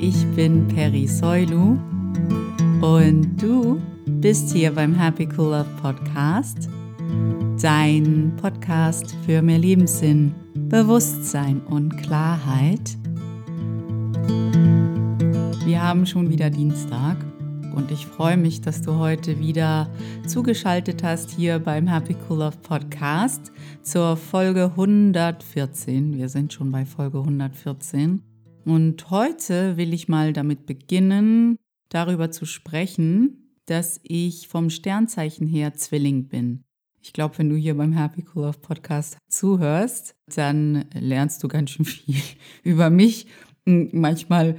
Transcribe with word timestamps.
ich 0.00 0.26
bin 0.28 0.66
Peri 0.66 1.06
Soilu 1.06 1.78
und 2.80 3.36
du 3.36 3.78
bist 4.06 4.50
hier 4.50 4.74
beim 4.74 4.94
Happy 4.94 5.28
Cool 5.36 5.50
Love 5.50 5.68
Podcast, 5.82 6.70
dein 7.60 8.32
Podcast 8.40 9.14
für 9.26 9.42
mehr 9.42 9.58
Lebenssinn, 9.58 10.34
Bewusstsein 10.54 11.60
und 11.60 11.98
Klarheit. 11.98 12.96
Wir 15.66 15.82
haben 15.82 16.06
schon 16.06 16.30
wieder 16.30 16.48
Dienstag 16.48 17.18
und 17.74 17.90
ich 17.90 18.06
freue 18.06 18.38
mich, 18.38 18.62
dass 18.62 18.80
du 18.80 18.94
heute 18.94 19.38
wieder 19.38 19.90
zugeschaltet 20.26 21.02
hast 21.02 21.30
hier 21.30 21.58
beim 21.58 21.86
Happy 21.86 22.16
Cool 22.26 22.38
Love 22.38 22.56
Podcast 22.62 23.52
zur 23.82 24.16
Folge 24.16 24.64
114. 24.64 26.16
Wir 26.16 26.30
sind 26.30 26.54
schon 26.54 26.72
bei 26.72 26.86
Folge 26.86 27.18
114. 27.18 28.29
Und 28.64 29.10
heute 29.10 29.76
will 29.76 29.94
ich 29.94 30.08
mal 30.08 30.32
damit 30.32 30.66
beginnen, 30.66 31.56
darüber 31.88 32.30
zu 32.30 32.46
sprechen, 32.46 33.56
dass 33.66 34.00
ich 34.02 34.48
vom 34.48 34.70
Sternzeichen 34.70 35.46
her 35.46 35.74
Zwilling 35.74 36.28
bin. 36.28 36.64
Ich 37.02 37.12
glaube, 37.12 37.38
wenn 37.38 37.48
du 37.48 37.56
hier 37.56 37.76
beim 37.76 37.92
Happy 37.92 38.24
Cool 38.34 38.44
Love 38.44 38.58
Podcast 38.58 39.16
zuhörst, 39.28 40.14
dann 40.34 40.84
lernst 40.92 41.42
du 41.42 41.48
ganz 41.48 41.70
schön 41.70 41.86
viel 41.86 42.20
über 42.62 42.90
mich. 42.90 43.26
Manchmal 43.64 44.56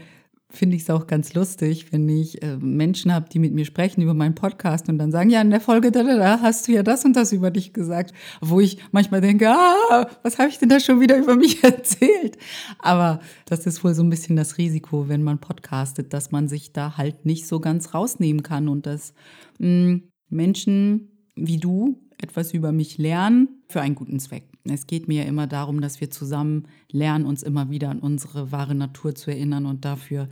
finde 0.51 0.75
ich 0.75 0.83
es 0.83 0.89
auch 0.89 1.07
ganz 1.07 1.33
lustig, 1.33 1.91
wenn 1.91 2.07
ich 2.09 2.43
äh, 2.43 2.57
Menschen 2.57 3.13
habe, 3.13 3.29
die 3.29 3.39
mit 3.39 3.53
mir 3.53 3.65
sprechen 3.65 4.01
über 4.01 4.13
meinen 4.13 4.35
Podcast 4.35 4.89
und 4.89 4.97
dann 4.97 5.11
sagen, 5.11 5.29
ja, 5.29 5.41
in 5.41 5.49
der 5.49 5.61
Folge 5.61 5.91
da, 5.91 6.03
da, 6.03 6.17
da 6.17 6.41
hast 6.41 6.67
du 6.67 6.73
ja 6.73 6.83
das 6.83 7.05
und 7.05 7.15
das 7.15 7.31
über 7.31 7.51
dich 7.51 7.73
gesagt, 7.73 8.13
wo 8.41 8.59
ich 8.59 8.77
manchmal 8.91 9.21
denke, 9.21 9.49
ah, 9.49 10.09
was 10.23 10.37
habe 10.37 10.49
ich 10.49 10.59
denn 10.59 10.69
da 10.69 10.79
schon 10.79 10.99
wieder 10.99 11.17
über 11.17 11.35
mich 11.35 11.63
erzählt? 11.63 12.37
Aber 12.79 13.21
das 13.45 13.65
ist 13.65 13.83
wohl 13.83 13.93
so 13.93 14.03
ein 14.03 14.09
bisschen 14.09 14.35
das 14.35 14.57
Risiko, 14.57 15.07
wenn 15.07 15.23
man 15.23 15.39
podcastet, 15.39 16.13
dass 16.13 16.31
man 16.31 16.47
sich 16.47 16.73
da 16.73 16.97
halt 16.97 17.25
nicht 17.25 17.47
so 17.47 17.59
ganz 17.59 17.93
rausnehmen 17.93 18.43
kann 18.43 18.67
und 18.67 18.85
dass 18.85 19.13
mh, 19.59 19.67
hm, 19.67 20.03
Menschen 20.29 21.07
wie 21.35 21.57
du 21.57 21.97
etwas 22.17 22.53
über 22.53 22.71
mich 22.71 22.97
lernen 22.97 23.63
für 23.67 23.81
einen 23.81 23.95
guten 23.95 24.19
Zweck. 24.19 24.50
Es 24.65 24.87
geht 24.87 25.07
mir 25.07 25.23
ja 25.23 25.27
immer 25.27 25.47
darum, 25.47 25.81
dass 25.81 26.01
wir 26.01 26.11
zusammen 26.11 26.67
lernen, 26.91 27.25
uns 27.25 27.43
immer 27.43 27.69
wieder 27.69 27.89
an 27.89 27.99
unsere 27.99 28.51
wahre 28.51 28.75
Natur 28.75 29.15
zu 29.15 29.31
erinnern 29.31 29.65
und 29.65 29.85
dafür 29.85 30.29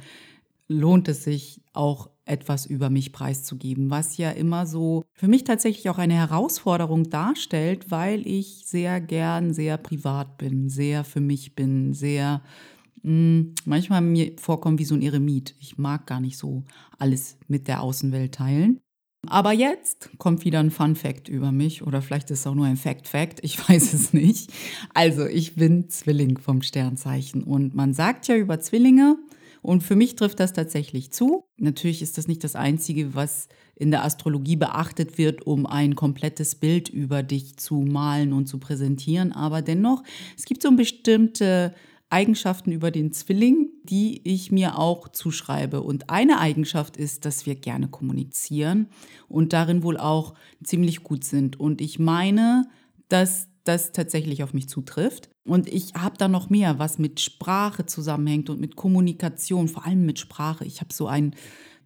lohnt 0.68 1.08
es 1.08 1.24
sich 1.24 1.62
auch 1.74 2.10
etwas 2.26 2.68
über 2.68 2.92
mich 2.92 3.12
preiszugeben, 3.12 3.90
was 3.90 4.18
ja 4.18 4.30
immer 4.30 4.68
so 4.68 5.04
für 5.14 5.28
mich 5.28 5.44
tatsächlich 5.44 5.90
auch 5.90 5.98
eine 5.98 6.14
Herausforderung 6.14 7.10
darstellt, 7.10 7.90
weil 7.90 8.26
ich 8.28 8.64
sehr 8.66 9.02
gern 9.02 9.52
sehr 9.52 9.78
privat 9.78 10.38
bin, 10.38 10.70
sehr 10.70 11.04
für 11.04 11.22
mich 11.22 11.56
bin, 11.56 11.96
sehr 11.96 12.44
mh, 13.02 13.12
hm, 13.12 13.56
manchmal 13.66 14.02
mir 14.02 14.34
vorkommt 14.38 14.80
wie 14.80 14.86
so 14.86 14.94
ein 14.94 15.02
Eremit. 15.02 15.56
Ich 15.60 15.80
mag 15.80 16.06
gar 16.06 16.20
nicht 16.20 16.38
so 16.38 16.64
alles 17.00 17.38
mit 17.48 17.68
der 17.68 17.82
Außenwelt 17.82 18.36
teilen. 18.36 18.80
Aber 19.28 19.52
jetzt 19.52 20.10
kommt 20.18 20.46
wieder 20.46 20.60
ein 20.60 20.72
Fun 20.72 20.96
Fact 20.96 21.28
über 21.28 21.52
mich 21.52 21.84
oder 21.84 22.02
vielleicht 22.02 22.32
ist 22.32 22.42
es 22.42 22.48
auch 22.48 22.56
nur 22.56 22.66
ein 22.66 22.78
Fact 22.78 23.08
Fact, 23.08 23.40
ich 23.44 23.58
weiß 23.70 23.94
es 23.94 24.14
nicht. 24.14 24.52
Also, 24.94 25.26
ich 25.26 25.56
bin 25.56 25.90
Zwilling 25.90 26.38
vom 26.38 26.62
Sternzeichen 26.62 27.44
und 27.44 27.76
man 27.76 27.94
sagt 27.94 28.28
ja 28.28 28.36
über 28.36 28.60
Zwillinge 28.60 29.18
und 29.62 29.84
für 29.84 29.96
mich 29.96 30.16
trifft 30.16 30.40
das 30.40 30.54
tatsächlich 30.54 31.12
zu. 31.12 31.44
Natürlich 31.58 32.02
ist 32.02 32.18
das 32.18 32.28
nicht 32.28 32.44
das 32.44 32.56
einzige, 32.56 33.14
was 33.14 33.50
in 33.76 33.92
der 33.92 34.04
Astrologie 34.04 34.56
beachtet 34.56 35.18
wird, 35.18 35.46
um 35.46 35.66
ein 35.66 35.96
komplettes 35.96 36.56
Bild 36.56 36.90
über 36.90 37.24
dich 37.24 37.58
zu 37.58 37.76
malen 37.76 38.34
und 38.34 38.48
zu 38.48 38.58
präsentieren, 38.58 39.32
aber 39.32 39.62
dennoch, 39.62 40.04
es 40.38 40.46
gibt 40.46 40.62
so 40.62 40.72
bestimmte 40.72 41.74
Eigenschaften 42.10 42.72
über 42.72 42.92
den 42.92 43.12
Zwilling, 43.12 43.70
die 43.84 44.22
ich 44.24 44.52
mir 44.52 44.78
auch 44.78 45.10
zuschreibe. 45.10 45.82
Und 45.82 46.10
eine 46.10 46.40
Eigenschaft 46.40 46.98
ist, 46.98 47.26
dass 47.26 47.46
wir 47.46 47.56
gerne 47.56 47.88
kommunizieren 47.88 48.88
und 49.28 49.54
darin 49.54 49.84
wohl 49.84 49.98
auch 49.98 50.34
ziemlich 50.64 51.04
gut 51.04 51.24
sind. 51.24 51.60
Und 51.60 51.82
ich 51.82 52.00
meine, 52.00 52.68
dass 53.10 53.48
das 53.64 53.92
tatsächlich 53.92 54.42
auf 54.44 54.54
mich 54.54 54.68
zutrifft. 54.68 55.30
Und 55.46 55.68
ich 55.68 55.94
habe 55.94 56.18
da 56.18 56.28
noch 56.28 56.50
mehr, 56.50 56.80
was 56.80 56.98
mit 56.98 57.20
Sprache 57.20 57.86
zusammenhängt 57.86 58.50
und 58.50 58.60
mit 58.60 58.76
Kommunikation, 58.76 59.68
vor 59.68 59.86
allem 59.86 60.06
mit 60.06 60.18
Sprache. 60.20 60.66
Ich 60.66 60.82
habe 60.82 60.94
so 60.94 61.08
ein 61.08 61.36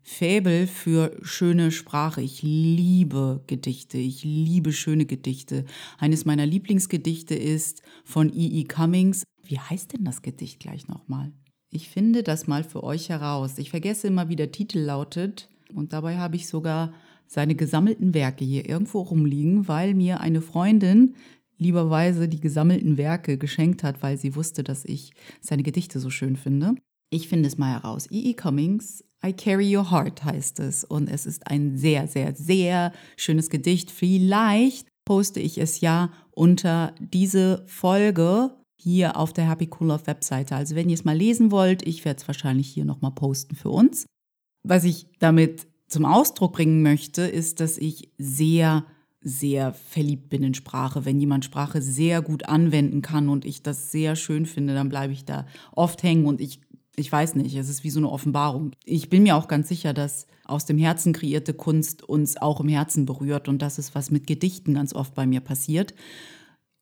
Fäbel 0.04 0.68
für 0.68 1.18
schöne 1.22 1.72
Sprache. 1.72 2.22
Ich 2.22 2.42
liebe 2.44 3.42
Gedichte. 3.48 3.98
Ich 3.98 4.24
liebe 4.24 4.74
schöne 4.74 5.06
Gedichte. 5.06 5.66
Eines 5.98 6.26
meiner 6.26 6.46
Lieblingsgedichte 6.46 7.36
ist 7.36 7.82
von 8.04 8.30
E.E. 8.30 8.60
E. 8.60 8.64
Cummings, 8.66 9.24
wie 9.46 9.60
heißt 9.60 9.94
denn 9.94 10.04
das 10.04 10.22
Gedicht 10.22 10.60
gleich 10.60 10.88
nochmal? 10.90 11.32
Ich 11.72 11.90
finde 11.90 12.22
das 12.22 12.48
mal 12.48 12.64
für 12.64 12.84
euch 12.84 13.10
heraus. 13.10 13.58
Ich 13.58 13.70
vergesse 13.70 14.08
immer, 14.08 14.28
wie 14.28 14.36
der 14.36 14.52
Titel 14.52 14.80
lautet. 14.80 15.50
Und 15.74 15.94
dabei 15.94 16.18
habe 16.18 16.36
ich 16.36 16.48
sogar 16.48 16.94
seine 17.26 17.56
gesammelten 17.56 18.14
Werke 18.14 18.44
hier 18.44 18.68
irgendwo 18.70 19.02
rumliegen, 19.02 19.68
weil 19.68 19.94
mir 19.94 20.20
eine 20.20 20.42
Freundin 20.42 21.16
lieberweise 21.58 22.28
die 22.28 22.42
gesammelten 22.42 22.98
Werke 22.98 23.38
geschenkt 23.38 23.84
hat, 23.84 24.04
weil 24.04 24.18
sie 24.18 24.36
wusste, 24.36 24.64
dass 24.64 24.84
ich 24.84 25.14
seine 25.40 25.64
Gedichte 25.64 26.00
so 26.00 26.10
schön 26.10 26.36
finde. 26.36 26.76
Ich 27.10 27.30
finde 27.30 27.48
es 27.48 27.58
mal 27.58 27.72
heraus. 27.72 28.08
E.E. 28.12 28.32
E. 28.32 28.34
Cummings, 28.34 29.04
I 29.26 29.34
Carry 29.34 29.76
Your 29.76 29.90
Heart 29.90 30.24
heißt 30.24 30.60
es. 30.60 30.84
Und 30.84 31.10
es 31.10 31.26
ist 31.26 31.48
ein 31.48 31.78
sehr, 31.78 32.08
sehr, 32.08 32.36
sehr 32.36 32.92
schönes 33.18 33.50
Gedicht. 33.50 33.92
Vielleicht 33.92 34.88
poste 35.06 35.40
ich 35.40 35.58
es 35.58 35.82
ja 35.82 36.12
unter 36.32 36.94
diese 37.00 37.64
Folge 37.68 38.56
hier 38.76 39.16
auf 39.18 39.32
der 39.32 39.50
Happy 39.50 39.70
Cool 39.80 39.88
Love 39.88 40.08
Webseite. 40.08 40.56
Also 40.56 40.76
wenn 40.76 40.90
ihr 40.90 40.96
es 40.96 41.06
mal 41.06 41.16
lesen 41.16 41.52
wollt, 41.52 41.88
ich 41.88 42.04
werde 42.04 42.22
es 42.22 42.28
wahrscheinlich 42.28 42.68
hier 42.68 42.86
nochmal 42.86 43.12
posten 43.12 43.56
für 43.56 43.70
uns. 43.70 44.06
Was 44.64 44.84
ich 44.84 45.08
damit 45.20 45.68
zum 45.88 46.06
Ausdruck 46.06 46.54
bringen 46.54 46.82
möchte, 46.82 47.22
ist, 47.22 47.60
dass 47.60 47.78
ich 47.78 48.12
sehr, 48.18 48.86
sehr 49.22 49.74
verliebt 49.74 50.30
bin 50.30 50.44
in 50.44 50.54
Sprache. 50.54 51.06
Wenn 51.06 51.20
jemand 51.20 51.46
Sprache 51.46 51.82
sehr 51.82 52.22
gut 52.22 52.46
anwenden 52.46 53.02
kann 53.02 53.30
und 53.30 53.46
ich 53.46 53.64
das 53.64 53.92
sehr 53.92 54.16
schön 54.16 54.46
finde, 54.46 54.74
dann 54.74 54.90
bleibe 54.90 55.14
ich 55.14 55.24
da 55.24 55.46
oft 55.74 56.04
hängen 56.04 56.26
und 56.26 56.42
ich, 56.42 56.60
ich 56.96 57.12
weiß 57.12 57.36
nicht, 57.36 57.56
es 57.56 57.70
ist 57.70 57.84
wie 57.84 57.90
so 57.90 58.00
eine 58.00 58.10
Offenbarung. 58.10 58.72
Ich 58.86 59.10
bin 59.10 59.24
mir 59.24 59.36
auch 59.36 59.48
ganz 59.48 59.68
sicher, 59.68 59.94
dass 59.94 60.28
aus 60.46 60.66
dem 60.66 60.78
Herzen 60.78 61.14
kreierte 61.14 61.54
Kunst 61.54 62.04
uns 62.04 62.38
auch 62.38 62.60
im 62.60 62.68
Herzen 62.68 63.06
berührt 63.06 63.48
und 63.48 63.62
das 63.62 63.80
ist, 63.80 63.96
was 63.96 64.12
mit 64.12 64.28
Gedichten 64.28 64.76
ganz 64.76 64.94
oft 64.94 65.16
bei 65.16 65.26
mir 65.26 65.40
passiert. 65.40 65.94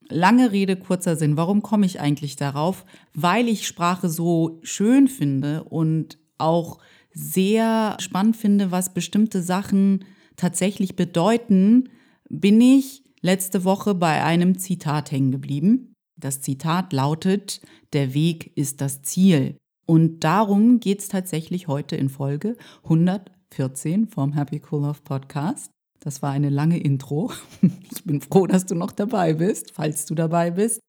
Lange 0.10 0.52
Rede, 0.52 0.76
kurzer 0.76 1.16
Sinn. 1.16 1.38
Warum 1.38 1.62
komme 1.62 1.86
ich 1.86 2.02
eigentlich 2.02 2.36
darauf? 2.36 2.86
Weil 3.14 3.48
ich 3.48 3.66
Sprache 3.66 4.10
so 4.10 4.60
schön 4.64 5.08
finde 5.08 5.64
und 5.64 6.18
auch 6.38 6.80
sehr 7.14 7.96
spannend 8.00 8.36
finde, 8.36 8.72
was 8.72 8.94
bestimmte 8.94 9.42
Sachen 9.42 10.04
tatsächlich 10.36 10.96
bedeuten, 10.96 11.90
bin 12.30 12.60
ich 12.60 13.04
letzte 13.22 13.64
Woche 13.64 13.96
bei 13.96 14.24
einem 14.24 14.58
Zitat 14.58 15.12
hängen 15.12 15.32
geblieben. 15.32 15.94
Das 16.18 16.42
Zitat 16.42 16.92
lautet, 16.92 17.62
der 17.94 18.14
Weg 18.14 18.52
ist 18.58 18.82
das 18.82 19.02
Ziel. 19.02 19.58
Und 19.92 20.22
darum 20.22 20.80
geht 20.80 21.02
es 21.02 21.10
tatsächlich 21.10 21.68
heute 21.68 21.98
in 21.98 22.08
Folge 22.08 22.56
114 22.84 24.08
vom 24.08 24.32
Happy 24.32 24.62
Cool 24.72 24.84
Love 24.84 25.02
Podcast. 25.04 25.70
Das 26.00 26.22
war 26.22 26.32
eine 26.32 26.50
lange 26.50 26.80
Intro. 26.80 27.34
Ich 27.92 28.06
bin 28.06 28.22
froh, 28.22 28.48
dass 28.48 28.66
du 28.66 28.74
noch 28.74 28.94
dabei 28.94 29.34
bist, 29.34 29.72
falls 29.72 30.06
du 30.06 30.16
dabei 30.16 30.52
bist. 30.52 30.80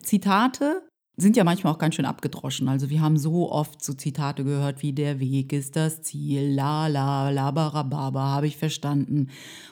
Zitate 0.00 0.82
sind 1.22 1.36
ja 1.36 1.44
manchmal 1.44 1.72
auch 1.72 1.78
ganz 1.78 1.94
schön 1.94 2.04
abgedroschen. 2.04 2.68
Also 2.68 2.90
wir 2.90 3.00
haben 3.00 3.16
so 3.16 3.50
oft 3.50 3.82
so 3.82 3.94
Zitate 3.94 4.44
gehört 4.44 4.82
wie 4.82 4.92
der 4.92 5.20
Weg 5.20 5.52
ist 5.52 5.76
das 5.76 6.02
Ziel, 6.02 6.52
la 6.52 6.88
la, 6.88 7.30
labarababa, 7.30 8.20
habe 8.20 8.46
ich 8.46 8.56
verstanden. 8.56 9.28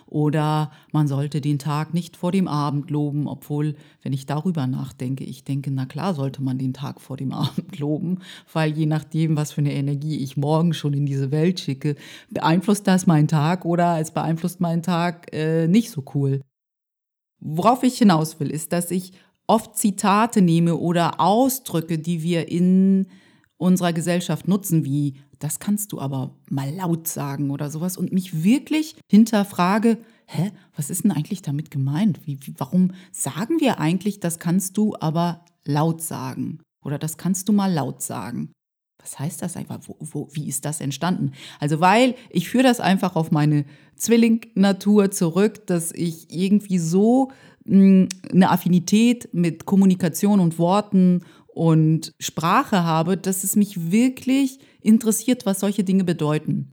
Oder 0.07 0.73
man 0.93 1.07
sollte 1.07 1.41
den 1.41 1.59
Tag 1.59 1.95
nicht 1.95 2.17
vor 2.17 2.33
dem 2.33 2.49
Abend 2.49 2.91
loben, 2.91 3.27
obwohl, 3.27 3.77
wenn 4.03 4.13
ich 4.13 4.27
darüber 4.27 4.67
nachdenke, 4.67 5.25
ich 5.25 5.45
denke, 5.45 5.71
na 5.71 5.87
klar 5.87 6.15
sollte 6.15 6.43
man 6.43 6.59
den 6.59 6.73
Tag 6.73 7.01
vor 7.01 7.17
dem 7.17 7.33
Abend 7.35 7.79
loben, 7.79 8.21
weil 8.53 8.73
je 8.73 8.87
nachdem, 8.87 9.37
was 9.37 9.53
für 9.53 9.61
eine 9.61 9.75
Energie 9.75 10.19
ich 10.19 10.37
morgen 10.37 10.73
schon 10.73 10.95
in 10.95 11.07
diese 11.07 11.31
Welt 11.31 11.61
schicke, 11.61 11.97
beeinflusst 12.31 12.87
das 12.87 13.07
meinen 13.07 13.29
Tag 13.29 13.65
oder 13.65 14.01
es 14.01 14.11
beeinflusst 14.11 14.61
meinen 14.61 14.83
Tag 14.83 15.33
äh, 15.33 15.69
nicht 15.69 15.91
so 15.91 16.05
cool. 16.15 16.41
Worauf 17.41 17.83
ich 17.83 17.97
hinaus 17.97 18.39
will, 18.39 18.51
ist, 18.51 18.73
dass 18.73 18.91
ich 18.91 19.13
oft 19.51 19.77
Zitate 19.77 20.43
nehme 20.43 20.77
oder 20.77 21.19
Ausdrücke, 21.19 21.99
die 21.99 22.23
wir 22.23 22.49
in 22.49 23.09
unserer 23.57 23.93
Gesellschaft 23.93 24.47
nutzen, 24.47 24.85
wie 24.85 25.15
das 25.41 25.59
kannst 25.59 25.91
du 25.91 26.01
aber 26.01 26.37
mal 26.49 26.73
laut 26.73 27.09
sagen 27.09 27.51
oder 27.51 27.69
sowas 27.69 27.97
und 27.97 28.13
mich 28.13 28.45
wirklich 28.45 28.95
hinterfrage, 29.11 29.99
hä, 30.27 30.53
was 30.77 30.89
ist 30.89 31.03
denn 31.03 31.11
eigentlich 31.11 31.43
damit 31.43 31.73
gemeint? 31.73 32.21
Wie, 32.27 32.39
wie, 32.47 32.55
warum 32.59 32.93
sagen 33.11 33.59
wir 33.59 33.81
eigentlich, 33.81 34.21
das 34.21 34.39
kannst 34.39 34.77
du 34.77 34.95
aber 35.01 35.45
laut 35.65 36.01
sagen 36.01 36.61
oder 36.85 36.99
das 36.99 37.17
kannst 37.17 37.49
du 37.49 37.53
mal 37.53 37.73
laut 37.73 38.03
sagen? 38.03 38.53
Was 39.01 39.19
heißt 39.19 39.43
das 39.43 39.57
einfach? 39.57 39.81
Wo, 39.87 39.97
wo, 39.99 40.29
wie 40.33 40.47
ist 40.47 40.65
das 40.65 40.81
entstanden? 40.81 41.33
Also, 41.59 41.81
weil 41.81 42.15
ich 42.29 42.49
führe 42.51 42.65
das 42.65 42.81
einfach 42.81 43.17
auf 43.17 43.31
meine 43.31 43.65
Zwilling-Natur 43.97 45.11
zurück, 45.11 45.67
dass 45.67 45.91
ich 45.91 46.31
irgendwie 46.31 46.79
so 46.79 47.33
eine 47.67 48.51
Affinität 48.51 49.29
mit 49.33 49.67
Kommunikation 49.67 50.41
und 50.41 50.59
Worten 50.59 51.25
und 51.47 52.13
Sprache 52.19 52.85
habe, 52.85 53.17
dass 53.17 53.45
es 53.45 53.57
mich 53.57 53.91
wirklich 53.91 54.59
interessiert, 54.81 55.47
was 55.47 55.61
solche 55.61 55.85
Dinge 55.85 56.05
bedeuten. 56.05 56.73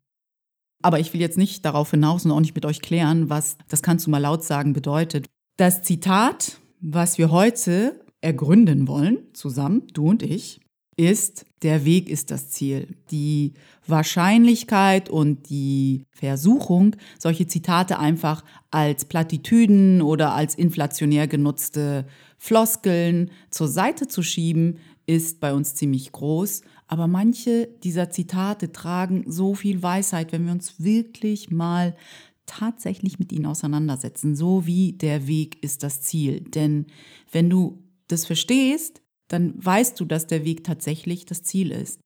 Aber 0.83 0.99
ich 0.99 1.13
will 1.13 1.21
jetzt 1.21 1.37
nicht 1.37 1.65
darauf 1.65 1.91
hinaus 1.91 2.25
und 2.25 2.31
auch 2.31 2.39
nicht 2.39 2.55
mit 2.55 2.65
euch 2.65 2.81
klären, 2.81 3.29
was 3.29 3.57
das 3.67 3.81
kannst 3.81 4.05
du 4.05 4.11
mal 4.11 4.19
laut 4.19 4.43
sagen 4.43 4.73
bedeutet. 4.73 5.25
Das 5.57 5.81
Zitat, 5.81 6.59
was 6.79 7.17
wir 7.17 7.31
heute 7.31 7.99
ergründen 8.21 8.87
wollen, 8.87 9.19
zusammen, 9.33 9.87
du 9.93 10.09
und 10.09 10.23
ich, 10.23 10.61
ist, 10.97 11.45
der 11.61 11.85
Weg 11.85 12.09
ist 12.09 12.31
das 12.31 12.49
Ziel. 12.49 12.95
Die 13.11 13.53
Wahrscheinlichkeit 13.85 15.09
und 15.09 15.49
die 15.49 16.03
Versuchung, 16.11 16.95
solche 17.19 17.47
Zitate 17.47 17.99
einfach 17.99 18.43
als 18.77 19.05
Plattitüden 19.05 20.03
oder 20.03 20.33
als 20.33 20.53
inflationär 20.53 21.27
genutzte 21.27 22.05
Floskeln 22.37 23.31
zur 23.49 23.67
Seite 23.67 24.07
zu 24.07 24.21
schieben, 24.21 24.77
ist 25.07 25.39
bei 25.39 25.51
uns 25.51 25.73
ziemlich 25.73 26.11
groß. 26.11 26.61
Aber 26.85 27.07
manche 27.07 27.69
dieser 27.83 28.11
Zitate 28.11 28.71
tragen 28.71 29.23
so 29.25 29.55
viel 29.55 29.81
Weisheit, 29.81 30.31
wenn 30.31 30.45
wir 30.45 30.51
uns 30.51 30.79
wirklich 30.79 31.49
mal 31.49 31.95
tatsächlich 32.45 33.17
mit 33.17 33.31
ihnen 33.31 33.47
auseinandersetzen. 33.47 34.35
So 34.35 34.67
wie 34.67 34.93
der 34.93 35.25
Weg 35.25 35.57
ist 35.63 35.81
das 35.81 36.01
Ziel. 36.03 36.41
Denn 36.41 36.85
wenn 37.31 37.49
du 37.49 37.83
das 38.07 38.27
verstehst, 38.27 39.01
dann 39.27 39.55
weißt 39.57 39.99
du, 39.99 40.05
dass 40.05 40.27
der 40.27 40.45
Weg 40.45 40.63
tatsächlich 40.63 41.25
das 41.25 41.41
Ziel 41.41 41.71
ist. 41.71 41.99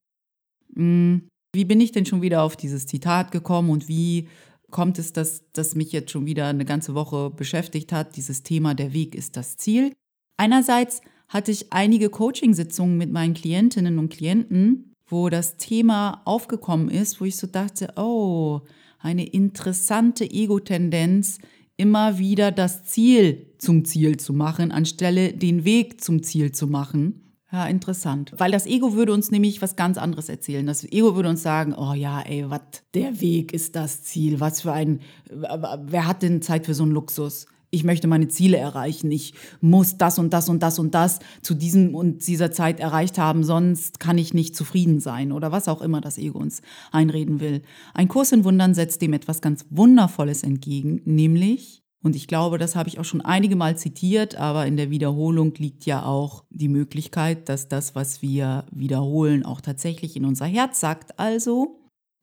Hm, 0.74 1.28
wie 1.54 1.66
bin 1.66 1.82
ich 1.82 1.92
denn 1.92 2.06
schon 2.06 2.22
wieder 2.22 2.44
auf 2.44 2.56
dieses 2.56 2.88
Zitat 2.88 3.34
gekommen 3.34 3.72
und 3.72 3.90
wie 3.90 4.30
kommt 4.72 4.98
es, 5.00 5.14
dass 5.14 5.44
das 5.54 5.76
mich 5.76 5.92
jetzt 5.92 6.12
schon 6.12 6.26
wieder 6.26 6.48
eine 6.48 6.66
ganze 6.66 6.96
Woche 6.96 7.30
beschäftigt 7.30 7.92
hat, 7.92 8.16
dieses 8.16 8.44
Thema 8.44 8.74
der 8.74 8.94
Weg 8.94 9.16
ist 9.16 9.38
das 9.38 9.58
Ziel? 9.58 9.94
Einerseits 10.38 11.02
hatte 11.28 11.52
ich 11.52 11.72
einige 11.72 12.10
Coachingsitzungen 12.10 12.98
mit 12.98 13.12
meinen 13.12 13.34
Klientinnen 13.34 14.00
und 14.00 14.10
Klienten, 14.10 14.96
wo 15.08 15.30
das 15.30 15.58
Thema 15.58 16.22
aufgekommen 16.26 16.90
ist, 16.90 17.22
wo 17.22 17.26
ich 17.26 17.38
so 17.38 17.48
dachte, 17.48 17.94
oh, 17.96 18.62
eine 19.00 19.26
interessante 19.26 20.30
Ego-Tendenz, 20.30 21.40
immer 21.78 22.18
wieder 22.18 22.52
das 22.52 22.84
Ziel 22.84 23.48
zum 23.58 23.86
Ziel 23.86 24.18
zu 24.18 24.34
machen, 24.34 24.72
anstelle 24.72 25.34
den 25.34 25.66
Weg 25.66 26.02
zum 26.02 26.24
Ziel 26.24 26.52
zu 26.52 26.68
machen. 26.68 27.31
Ja, 27.52 27.66
interessant. 27.68 28.34
Weil 28.38 28.52
das 28.52 28.66
Ego 28.66 28.94
würde 28.94 29.14
uns 29.14 29.30
nämlich 29.30 29.62
was 29.62 29.76
ganz 29.76 29.98
anderes 29.98 30.30
erzählen. 30.30 30.66
Das 30.66 30.86
Ego 30.86 31.16
würde 31.16 31.30
uns 31.30 31.44
sagen, 31.44 31.74
oh 31.74 31.94
ja, 31.94 32.22
ey, 32.22 32.50
was, 32.50 32.62
der 32.94 33.20
Weg 33.20 33.54
ist 33.54 33.76
das 33.76 34.04
Ziel. 34.04 34.40
Was 34.40 34.62
für 34.62 34.72
ein, 34.72 35.02
wer 35.30 36.08
hat 36.08 36.22
denn 36.22 36.42
Zeit 36.42 36.66
für 36.66 36.74
so 36.74 36.84
einen 36.84 36.94
Luxus? 36.94 37.48
ich 37.72 37.84
möchte 37.84 38.08
meine 38.08 38.28
Ziele 38.28 38.58
erreichen, 38.58 39.10
ich 39.12 39.34
muss 39.62 39.98
das 39.98 40.20
und 40.20 40.34
das 40.34 40.50
und 40.50 40.62
das 40.62 40.78
und 40.78 40.94
das 40.94 41.20
zu 41.42 41.56
diesem 41.56 41.96
und 41.96 42.28
dieser 42.28 42.52
Zeit 42.52 42.80
erreicht 42.80 43.18
haben, 43.18 43.44
sonst 43.44 44.00
kann 44.00 44.18
ich 44.18 44.34
nicht 44.34 44.56
zufrieden 44.56 45.00
sein 45.00 45.32
oder 45.32 45.52
was 45.52 45.70
auch 45.70 45.82
immer 45.82 46.02
das 46.02 46.18
Ego 46.18 46.38
uns 46.38 46.62
einreden 46.92 47.40
will. 47.40 47.62
Ein 47.94 48.10
Kurs 48.10 48.34
in 48.34 48.44
Wundern 48.44 48.74
setzt 48.74 49.02
dem 49.02 49.14
etwas 49.14 49.42
ganz 49.42 49.66
Wundervolles 49.70 50.44
entgegen, 50.44 51.02
nämlich, 51.06 51.81
und 52.04 52.16
ich 52.16 52.28
glaube, 52.28 52.58
das 52.58 52.76
habe 52.76 52.90
ich 52.90 52.98
auch 53.00 53.06
schon 53.06 53.22
einige 53.22 53.56
Mal 53.56 53.78
zitiert, 53.78 54.36
aber 54.36 54.66
in 54.66 54.76
der 54.76 54.90
Wiederholung 54.90 55.54
liegt 55.56 55.86
ja 55.86 56.04
auch 56.04 56.46
die 56.50 56.68
Möglichkeit, 56.68 57.48
dass 57.48 57.68
das, 57.68 57.94
was 57.94 58.22
wir 58.24 58.66
wiederholen, 58.72 59.46
auch 59.46 59.62
tatsächlich 59.62 60.16
in 60.16 60.26
unser 60.26 60.48
Herz 60.48 60.80
sagt. 60.80 61.20
Also, 61.20 61.80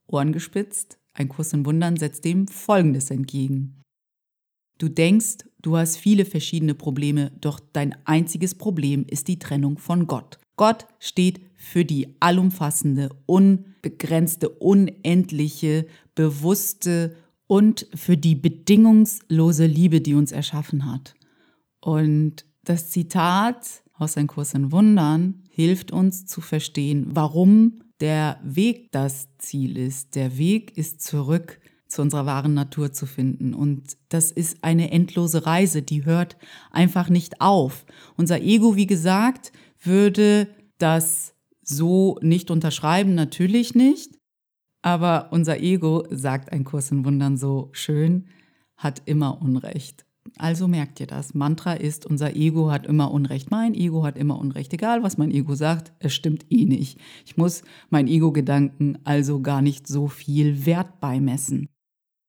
Ohren 0.09 0.33
gespitzt, 0.33 0.99
ein 1.15 1.29
Kurs 1.29 1.53
in 1.53 1.65
Wundern 1.65 1.97
setzt 1.97 2.25
dem 2.25 2.49
Folgendes 2.49 3.11
entgegen. 3.11 3.83
Du 4.79 4.89
denkst, 4.89 5.45
du 5.61 5.77
hast 5.77 5.97
viele 5.97 6.25
verschiedene 6.25 6.75
Probleme, 6.75 7.33
doch 7.41 7.61
dein 7.61 7.95
einziges 8.05 8.57
Problem 8.57 9.05
ist 9.09 9.29
die 9.29 9.39
Trennung 9.39 9.79
von 9.79 10.07
Gott. 10.07 10.39
Gott 10.57 10.87
steht 10.99 11.41
für 11.57 11.85
die 11.85 12.17
allumfassende, 12.21 13.11
unbegrenzte, 13.27 14.49
unendliche, 14.49 15.87
bewusste 16.17 17.17
und 17.49 17.89
für 17.95 18.17
die 18.17 18.37
bedingungslose 18.37 19.67
Liebe, 19.67 20.01
die 20.01 20.15
uns 20.15 20.31
erschaffen 20.31 20.91
hat. 20.91 21.15
Und 21.81 22.45
das 22.63 22.91
Zitat 22.91 23.83
aus 23.95 24.17
Ein 24.17 24.29
Kurs 24.29 24.55
in 24.55 24.71
Wundern 24.71 25.43
hilft 25.51 25.91
uns 25.91 26.27
zu 26.27 26.41
verstehen, 26.41 27.07
warum 27.09 27.81
der 28.01 28.39
Weg 28.45 28.93
das 28.93 29.29
Ziel 29.39 29.77
ist. 29.77 30.15
Der 30.15 30.39
Weg 30.39 30.77
ist 30.77 31.03
zurück 31.03 31.59
zu 31.89 32.03
unserer 32.03 32.27
wahren 32.27 32.55
Natur 32.55 32.93
zu 32.93 33.07
finden. 33.07 33.55
Und 33.55 33.97
das 34.11 34.31
ist 34.31 34.63
eine 34.63 34.91
endlose 34.93 35.47
Reise, 35.47 35.83
die 35.83 36.05
hört 36.05 36.37
einfach 36.71 37.09
nicht 37.09 37.41
auf. 37.41 37.87
Unser 38.17 38.43
Ego, 38.43 38.77
wie 38.77 38.87
gesagt, 38.87 39.53
würde 39.83 40.49
das 40.77 41.35
so 41.63 42.19
nicht 42.21 42.51
unterschreiben, 42.51 43.15
natürlich 43.15 43.75
nicht. 43.75 44.18
Aber 44.83 45.29
unser 45.33 45.61
Ego, 45.61 46.05
sagt 46.11 46.53
ein 46.53 46.65
Kurs 46.65 46.91
in 46.91 47.05
Wundern 47.05 47.37
so 47.37 47.69
schön, 47.73 48.27
hat 48.77 49.03
immer 49.07 49.43
Unrecht. 49.43 50.05
Also 50.37 50.69
merkt 50.69 51.01
ihr 51.01 51.07
das. 51.07 51.35
Mantra 51.35 51.73
ist, 51.73 52.07
unser 52.07 52.37
Ego 52.37 52.71
hat 52.71 52.87
immer 52.87 53.11
Unrecht. 53.11 53.51
Mein 53.51 53.75
Ego 53.75 54.05
hat 54.05 54.19
immer 54.19 54.39
Unrecht. 54.39 54.73
Egal, 54.73 55.03
was 55.03 55.19
mein 55.19 55.31
Ego 55.31 55.55
sagt, 55.55 55.93
es 55.99 56.15
stimmt 56.15 56.47
eh 56.51 56.65
nicht. 56.65 56.99
Ich 57.25 57.37
muss 57.37 57.63
mein 57.91 58.07
Ego-Gedanken 58.07 58.99
also 59.05 59.41
gar 59.41 59.63
nicht 59.63 59.87
so 59.87 60.07
viel 60.07 60.67
Wert 60.67 61.01
beimessen. 61.01 61.69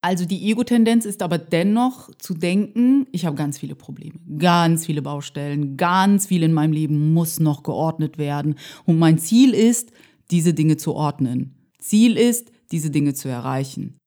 Also 0.02 0.26
die 0.26 0.50
Ego-Tendenz 0.50 1.06
ist 1.06 1.22
aber 1.22 1.38
dennoch 1.38 2.10
zu 2.18 2.34
denken, 2.34 3.06
ich 3.12 3.26
habe 3.26 3.36
ganz 3.36 3.58
viele 3.60 3.76
Probleme, 3.76 4.18
ganz 4.38 4.86
viele 4.86 5.02
Baustellen, 5.02 5.76
ganz 5.76 6.28
viel 6.28 6.44
in 6.44 6.54
meinem 6.54 6.72
Leben 6.72 7.14
muss 7.14 7.42
noch 7.42 7.64
geordnet 7.64 8.18
werden. 8.18 8.56
Und 8.86 8.98
mein 8.98 9.18
Ziel 9.18 9.54
ist, 9.54 9.92
diese 10.32 10.54
Dinge 10.54 10.78
zu 10.78 10.94
ordnen. 10.94 11.59
Ziel 11.80 12.18
ist, 12.18 12.52
diese 12.72 12.92
Dinge 12.92 13.14
zu 13.14 13.30
erreichen. 13.30 13.98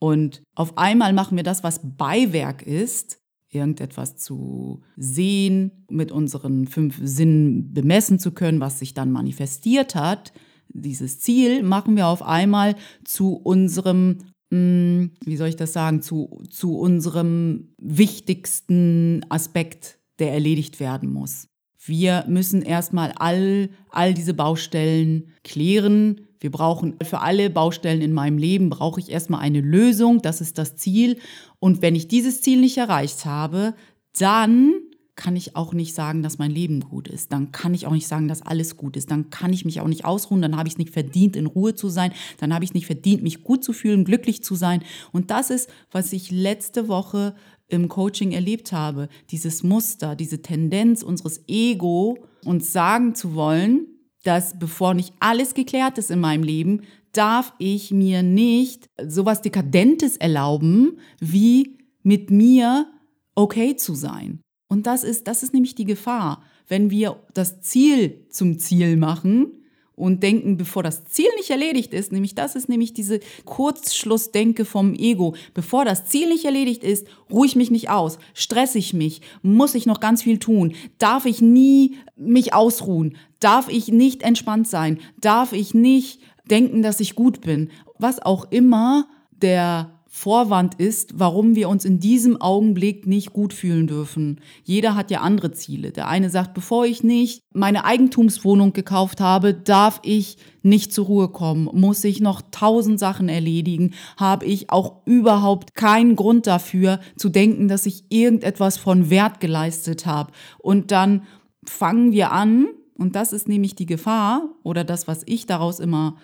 Und 0.00 0.42
auf 0.54 0.76
einmal 0.78 1.12
machen 1.12 1.36
wir 1.36 1.44
das, 1.44 1.64
was 1.64 1.80
Beiwerk 1.82 2.62
ist, 2.62 3.18
irgendetwas 3.50 4.16
zu 4.16 4.82
sehen, 4.96 5.86
mit 5.88 6.12
unseren 6.12 6.66
fünf 6.66 6.98
Sinnen 7.02 7.72
bemessen 7.72 8.18
zu 8.18 8.32
können, 8.32 8.60
was 8.60 8.78
sich 8.78 8.94
dann 8.94 9.12
manifestiert 9.12 9.94
hat. 9.94 10.32
Dieses 10.68 11.20
Ziel 11.20 11.62
machen 11.62 11.96
wir 11.96 12.08
auf 12.08 12.22
einmal 12.22 12.74
zu 13.04 13.34
unserem 13.34 14.18
Mm, 14.54 15.10
wie 15.24 15.36
soll 15.36 15.48
ich 15.48 15.56
das 15.56 15.72
sagen, 15.72 16.00
zu, 16.00 16.40
zu 16.48 16.78
unserem 16.78 17.74
wichtigsten 17.80 19.26
Aspekt, 19.28 19.98
der 20.20 20.32
erledigt 20.32 20.78
werden 20.78 21.12
muss. 21.12 21.48
Wir 21.86 22.24
müssen 22.26 22.62
erstmal 22.62 23.12
all, 23.16 23.68
all 23.90 24.14
diese 24.14 24.32
Baustellen 24.32 25.28
klären. 25.42 26.22
Wir 26.40 26.50
brauchen 26.50 26.96
für 27.02 27.20
alle 27.20 27.50
Baustellen 27.50 28.00
in 28.00 28.12
meinem 28.12 28.38
Leben 28.38 28.70
brauche 28.70 29.00
ich 29.00 29.10
erstmal 29.10 29.40
eine 29.40 29.60
Lösung. 29.60 30.22
Das 30.22 30.40
ist 30.40 30.56
das 30.56 30.76
Ziel. 30.76 31.18
Und 31.58 31.82
wenn 31.82 31.94
ich 31.94 32.08
dieses 32.08 32.40
Ziel 32.40 32.60
nicht 32.60 32.78
erreicht 32.78 33.26
habe, 33.26 33.74
dann 34.18 34.74
kann 35.16 35.36
ich 35.36 35.54
auch 35.54 35.72
nicht 35.72 35.94
sagen, 35.94 36.22
dass 36.22 36.38
mein 36.38 36.50
Leben 36.50 36.80
gut 36.80 37.08
ist. 37.08 37.32
Dann 37.32 37.52
kann 37.52 37.74
ich 37.74 37.86
auch 37.86 37.92
nicht 37.92 38.08
sagen, 38.08 38.26
dass 38.26 38.42
alles 38.42 38.76
gut 38.76 38.96
ist. 38.96 39.10
Dann 39.10 39.30
kann 39.30 39.52
ich 39.52 39.64
mich 39.64 39.80
auch 39.80 39.86
nicht 39.86 40.04
ausruhen. 40.04 40.42
Dann 40.42 40.56
habe 40.56 40.68
ich 40.68 40.74
es 40.74 40.78
nicht 40.78 40.92
verdient, 40.92 41.36
in 41.36 41.46
Ruhe 41.46 41.74
zu 41.74 41.88
sein. 41.88 42.12
Dann 42.38 42.52
habe 42.52 42.64
ich 42.64 42.70
es 42.70 42.74
nicht 42.74 42.86
verdient, 42.86 43.22
mich 43.22 43.44
gut 43.44 43.62
zu 43.62 43.72
fühlen, 43.72 44.04
glücklich 44.04 44.42
zu 44.42 44.54
sein. 44.56 44.82
Und 45.12 45.30
das 45.30 45.50
ist, 45.50 45.70
was 45.90 46.12
ich 46.12 46.30
letzte 46.30 46.88
Woche 46.88 47.34
im 47.68 47.88
Coaching 47.88 48.32
erlebt 48.32 48.72
habe. 48.72 49.08
Dieses 49.30 49.62
Muster, 49.62 50.16
diese 50.16 50.42
Tendenz 50.42 51.02
unseres 51.02 51.44
Ego, 51.48 52.18
uns 52.44 52.72
sagen 52.72 53.14
zu 53.14 53.34
wollen, 53.34 53.86
dass 54.24 54.58
bevor 54.58 54.94
nicht 54.94 55.14
alles 55.20 55.54
geklärt 55.54 55.98
ist 55.98 56.10
in 56.10 56.20
meinem 56.20 56.42
Leben, 56.42 56.82
darf 57.12 57.52
ich 57.58 57.92
mir 57.92 58.22
nicht 58.22 58.90
sowas 59.06 59.42
Dekadentes 59.42 60.16
erlauben, 60.16 60.98
wie 61.20 61.78
mit 62.02 62.30
mir 62.30 62.86
okay 63.34 63.76
zu 63.76 63.94
sein. 63.94 64.40
Und 64.74 64.88
das 64.88 65.04
ist, 65.04 65.28
das 65.28 65.44
ist 65.44 65.54
nämlich 65.54 65.76
die 65.76 65.84
Gefahr, 65.84 66.42
wenn 66.66 66.90
wir 66.90 67.22
das 67.32 67.60
Ziel 67.60 68.26
zum 68.28 68.58
Ziel 68.58 68.96
machen 68.96 69.52
und 69.94 70.24
denken, 70.24 70.56
bevor 70.56 70.82
das 70.82 71.04
Ziel 71.04 71.28
nicht 71.36 71.50
erledigt 71.50 71.94
ist, 71.94 72.10
nämlich 72.10 72.34
das 72.34 72.56
ist 72.56 72.68
nämlich 72.68 72.92
diese 72.92 73.20
Kurzschlussdenke 73.44 74.64
vom 74.64 74.94
Ego. 74.94 75.36
Bevor 75.54 75.84
das 75.84 76.06
Ziel 76.06 76.26
nicht 76.26 76.44
erledigt 76.44 76.82
ist, 76.82 77.06
ruhe 77.30 77.46
ich 77.46 77.54
mich 77.54 77.70
nicht 77.70 77.88
aus, 77.88 78.18
stress 78.34 78.74
ich 78.74 78.92
mich, 78.94 79.20
muss 79.42 79.76
ich 79.76 79.86
noch 79.86 80.00
ganz 80.00 80.24
viel 80.24 80.40
tun, 80.40 80.74
darf 80.98 81.24
ich 81.24 81.40
nie 81.40 81.94
mich 82.16 82.52
ausruhen, 82.52 83.16
darf 83.38 83.68
ich 83.68 83.92
nicht 83.92 84.24
entspannt 84.24 84.66
sein, 84.66 84.98
darf 85.20 85.52
ich 85.52 85.72
nicht 85.72 86.20
denken, 86.50 86.82
dass 86.82 86.98
ich 86.98 87.14
gut 87.14 87.42
bin, 87.42 87.70
was 87.96 88.20
auch 88.20 88.50
immer 88.50 89.06
der 89.30 89.93
Vorwand 90.16 90.76
ist, 90.76 91.18
warum 91.18 91.56
wir 91.56 91.68
uns 91.68 91.84
in 91.84 91.98
diesem 91.98 92.40
Augenblick 92.40 93.04
nicht 93.04 93.32
gut 93.32 93.52
fühlen 93.52 93.88
dürfen. 93.88 94.40
Jeder 94.62 94.94
hat 94.94 95.10
ja 95.10 95.22
andere 95.22 95.50
Ziele. 95.50 95.90
Der 95.90 96.06
eine 96.06 96.30
sagt, 96.30 96.54
bevor 96.54 96.86
ich 96.86 97.02
nicht 97.02 97.42
meine 97.52 97.84
Eigentumswohnung 97.84 98.72
gekauft 98.72 99.20
habe, 99.20 99.54
darf 99.54 99.98
ich 100.04 100.36
nicht 100.62 100.92
zur 100.92 101.06
Ruhe 101.06 101.28
kommen, 101.30 101.68
muss 101.72 102.04
ich 102.04 102.20
noch 102.20 102.42
tausend 102.52 103.00
Sachen 103.00 103.28
erledigen, 103.28 103.92
habe 104.16 104.46
ich 104.46 104.70
auch 104.70 105.04
überhaupt 105.04 105.74
keinen 105.74 106.14
Grund 106.14 106.46
dafür 106.46 107.00
zu 107.16 107.28
denken, 107.28 107.66
dass 107.66 107.84
ich 107.84 108.04
irgendetwas 108.08 108.76
von 108.78 109.10
Wert 109.10 109.40
geleistet 109.40 110.06
habe. 110.06 110.30
Und 110.58 110.92
dann 110.92 111.24
fangen 111.66 112.12
wir 112.12 112.30
an, 112.30 112.68
und 112.96 113.16
das 113.16 113.32
ist 113.32 113.48
nämlich 113.48 113.74
die 113.74 113.86
Gefahr 113.86 114.48
oder 114.62 114.84
das, 114.84 115.08
was 115.08 115.22
ich 115.26 115.46
daraus 115.46 115.80
immer 115.80 116.18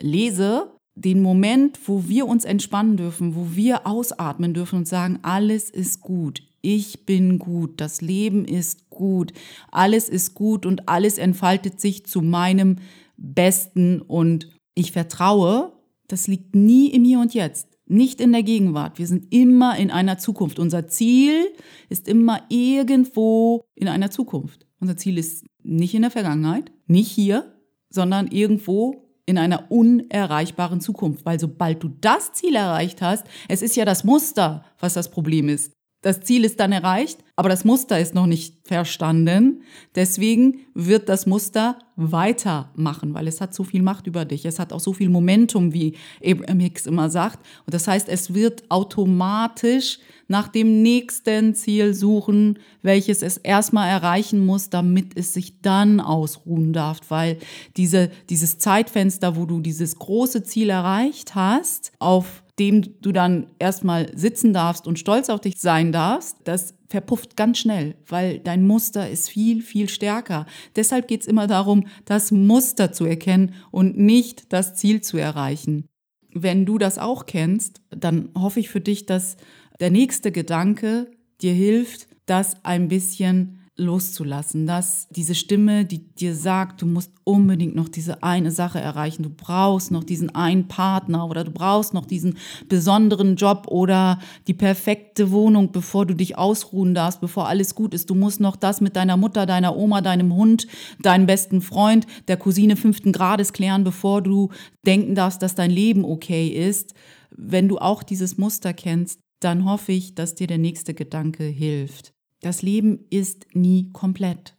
lese, 0.00 0.73
den 0.94 1.22
Moment, 1.22 1.78
wo 1.86 2.08
wir 2.08 2.26
uns 2.26 2.44
entspannen 2.44 2.96
dürfen, 2.96 3.34
wo 3.34 3.54
wir 3.54 3.86
ausatmen 3.86 4.54
dürfen 4.54 4.80
und 4.80 4.88
sagen, 4.88 5.18
alles 5.22 5.70
ist 5.70 6.00
gut, 6.00 6.42
ich 6.60 7.04
bin 7.04 7.38
gut, 7.38 7.80
das 7.80 8.00
Leben 8.00 8.44
ist 8.44 8.88
gut, 8.90 9.32
alles 9.70 10.08
ist 10.08 10.34
gut 10.34 10.64
und 10.66 10.88
alles 10.88 11.18
entfaltet 11.18 11.80
sich 11.80 12.06
zu 12.06 12.22
meinem 12.22 12.76
Besten 13.16 14.00
und 14.00 14.48
ich 14.74 14.92
vertraue, 14.92 15.72
das 16.08 16.26
liegt 16.26 16.54
nie 16.54 16.88
im 16.88 17.04
Hier 17.04 17.20
und 17.20 17.34
Jetzt, 17.34 17.68
nicht 17.86 18.20
in 18.20 18.32
der 18.32 18.42
Gegenwart. 18.42 18.98
Wir 18.98 19.06
sind 19.06 19.32
immer 19.32 19.76
in 19.76 19.90
einer 19.90 20.18
Zukunft. 20.18 20.58
Unser 20.58 20.86
Ziel 20.88 21.48
ist 21.88 22.08
immer 22.08 22.42
irgendwo 22.48 23.64
in 23.74 23.88
einer 23.88 24.10
Zukunft. 24.10 24.66
Unser 24.80 24.96
Ziel 24.96 25.18
ist 25.18 25.44
nicht 25.62 25.94
in 25.94 26.02
der 26.02 26.10
Vergangenheit, 26.10 26.72
nicht 26.86 27.10
hier, 27.10 27.52
sondern 27.90 28.28
irgendwo 28.28 29.03
in 29.26 29.38
einer 29.38 29.70
unerreichbaren 29.70 30.80
Zukunft. 30.80 31.24
Weil 31.24 31.40
sobald 31.40 31.82
du 31.82 31.88
das 32.00 32.32
Ziel 32.32 32.56
erreicht 32.56 33.02
hast, 33.02 33.26
es 33.48 33.62
ist 33.62 33.76
ja 33.76 33.84
das 33.84 34.04
Muster, 34.04 34.64
was 34.78 34.94
das 34.94 35.10
Problem 35.10 35.48
ist. 35.48 35.72
Das 36.04 36.20
Ziel 36.20 36.44
ist 36.44 36.60
dann 36.60 36.70
erreicht, 36.70 37.24
aber 37.34 37.48
das 37.48 37.64
Muster 37.64 37.98
ist 37.98 38.14
noch 38.14 38.26
nicht 38.26 38.56
verstanden. 38.64 39.62
Deswegen 39.94 40.58
wird 40.74 41.08
das 41.08 41.24
Muster 41.24 41.78
weitermachen, 41.96 43.14
weil 43.14 43.26
es 43.26 43.40
hat 43.40 43.54
so 43.54 43.64
viel 43.64 43.80
Macht 43.80 44.06
über 44.06 44.26
dich. 44.26 44.44
Es 44.44 44.58
hat 44.58 44.74
auch 44.74 44.80
so 44.80 44.92
viel 44.92 45.08
Momentum, 45.08 45.72
wie 45.72 45.94
Abraham 46.22 46.60
Hicks 46.60 46.84
immer 46.84 47.08
sagt. 47.08 47.38
Und 47.64 47.72
das 47.72 47.88
heißt, 47.88 48.10
es 48.10 48.34
wird 48.34 48.70
automatisch 48.70 49.98
nach 50.28 50.48
dem 50.48 50.82
nächsten 50.82 51.54
Ziel 51.54 51.94
suchen, 51.94 52.58
welches 52.82 53.22
es 53.22 53.38
erstmal 53.38 53.88
erreichen 53.88 54.44
muss, 54.44 54.68
damit 54.68 55.16
es 55.16 55.32
sich 55.32 55.62
dann 55.62 56.00
ausruhen 56.00 56.74
darf, 56.74 57.00
weil 57.08 57.38
diese, 57.78 58.10
dieses 58.28 58.58
Zeitfenster, 58.58 59.36
wo 59.36 59.46
du 59.46 59.60
dieses 59.60 59.98
große 59.98 60.42
Ziel 60.42 60.68
erreicht 60.68 61.34
hast, 61.34 61.92
auf 61.98 62.43
dem 62.58 63.00
du 63.00 63.12
dann 63.12 63.48
erstmal 63.58 64.16
sitzen 64.16 64.52
darfst 64.52 64.86
und 64.86 64.98
stolz 64.98 65.28
auf 65.28 65.40
dich 65.40 65.60
sein 65.60 65.90
darfst, 65.90 66.36
das 66.44 66.74
verpufft 66.88 67.36
ganz 67.36 67.58
schnell, 67.58 67.96
weil 68.06 68.38
dein 68.38 68.66
Muster 68.66 69.10
ist 69.10 69.28
viel, 69.28 69.62
viel 69.62 69.88
stärker. 69.88 70.46
Deshalb 70.76 71.08
geht 71.08 71.22
es 71.22 71.26
immer 71.26 71.48
darum, 71.48 71.86
das 72.04 72.30
Muster 72.30 72.92
zu 72.92 73.04
erkennen 73.04 73.54
und 73.72 73.98
nicht 73.98 74.52
das 74.52 74.76
Ziel 74.76 75.00
zu 75.00 75.16
erreichen. 75.18 75.86
Wenn 76.32 76.66
du 76.66 76.78
das 76.78 76.98
auch 76.98 77.26
kennst, 77.26 77.80
dann 77.90 78.30
hoffe 78.36 78.60
ich 78.60 78.68
für 78.68 78.80
dich, 78.80 79.06
dass 79.06 79.36
der 79.80 79.90
nächste 79.90 80.30
Gedanke 80.30 81.10
dir 81.40 81.52
hilft, 81.52 82.06
das 82.26 82.64
ein 82.64 82.88
bisschen 82.88 83.60
loszulassen, 83.76 84.68
dass 84.68 85.08
diese 85.10 85.34
Stimme, 85.34 85.84
die 85.84 85.98
dir 85.98 86.36
sagt, 86.36 86.82
du 86.82 86.86
musst 86.86 87.10
unbedingt 87.24 87.74
noch 87.74 87.88
diese 87.88 88.22
eine 88.22 88.52
Sache 88.52 88.78
erreichen, 88.78 89.24
du 89.24 89.30
brauchst 89.30 89.90
noch 89.90 90.04
diesen 90.04 90.32
einen 90.32 90.68
Partner 90.68 91.26
oder 91.28 91.42
du 91.42 91.50
brauchst 91.50 91.92
noch 91.92 92.06
diesen 92.06 92.38
besonderen 92.68 93.34
Job 93.34 93.66
oder 93.68 94.20
die 94.46 94.54
perfekte 94.54 95.32
Wohnung, 95.32 95.72
bevor 95.72 96.06
du 96.06 96.14
dich 96.14 96.38
ausruhen 96.38 96.94
darfst, 96.94 97.20
bevor 97.20 97.48
alles 97.48 97.74
gut 97.74 97.94
ist. 97.94 98.10
Du 98.10 98.14
musst 98.14 98.38
noch 98.38 98.54
das 98.54 98.80
mit 98.80 98.94
deiner 98.94 99.16
Mutter, 99.16 99.44
deiner 99.44 99.76
Oma, 99.76 100.02
deinem 100.02 100.34
Hund, 100.34 100.68
deinem 101.02 101.26
besten 101.26 101.60
Freund, 101.60 102.06
der 102.28 102.36
Cousine 102.36 102.76
fünften 102.76 103.10
Grades 103.10 103.52
klären, 103.52 103.82
bevor 103.82 104.22
du 104.22 104.50
denken 104.86 105.16
darfst, 105.16 105.42
dass 105.42 105.56
dein 105.56 105.70
Leben 105.72 106.04
okay 106.04 106.46
ist. 106.46 106.94
Wenn 107.36 107.66
du 107.66 107.78
auch 107.78 108.04
dieses 108.04 108.38
Muster 108.38 108.72
kennst, 108.72 109.18
dann 109.40 109.64
hoffe 109.64 109.90
ich, 109.90 110.14
dass 110.14 110.36
dir 110.36 110.46
der 110.46 110.58
nächste 110.58 110.94
Gedanke 110.94 111.42
hilft. 111.42 112.13
Das 112.44 112.60
Leben 112.60 113.06
ist 113.08 113.46
nie 113.54 113.90
komplett. 113.92 114.54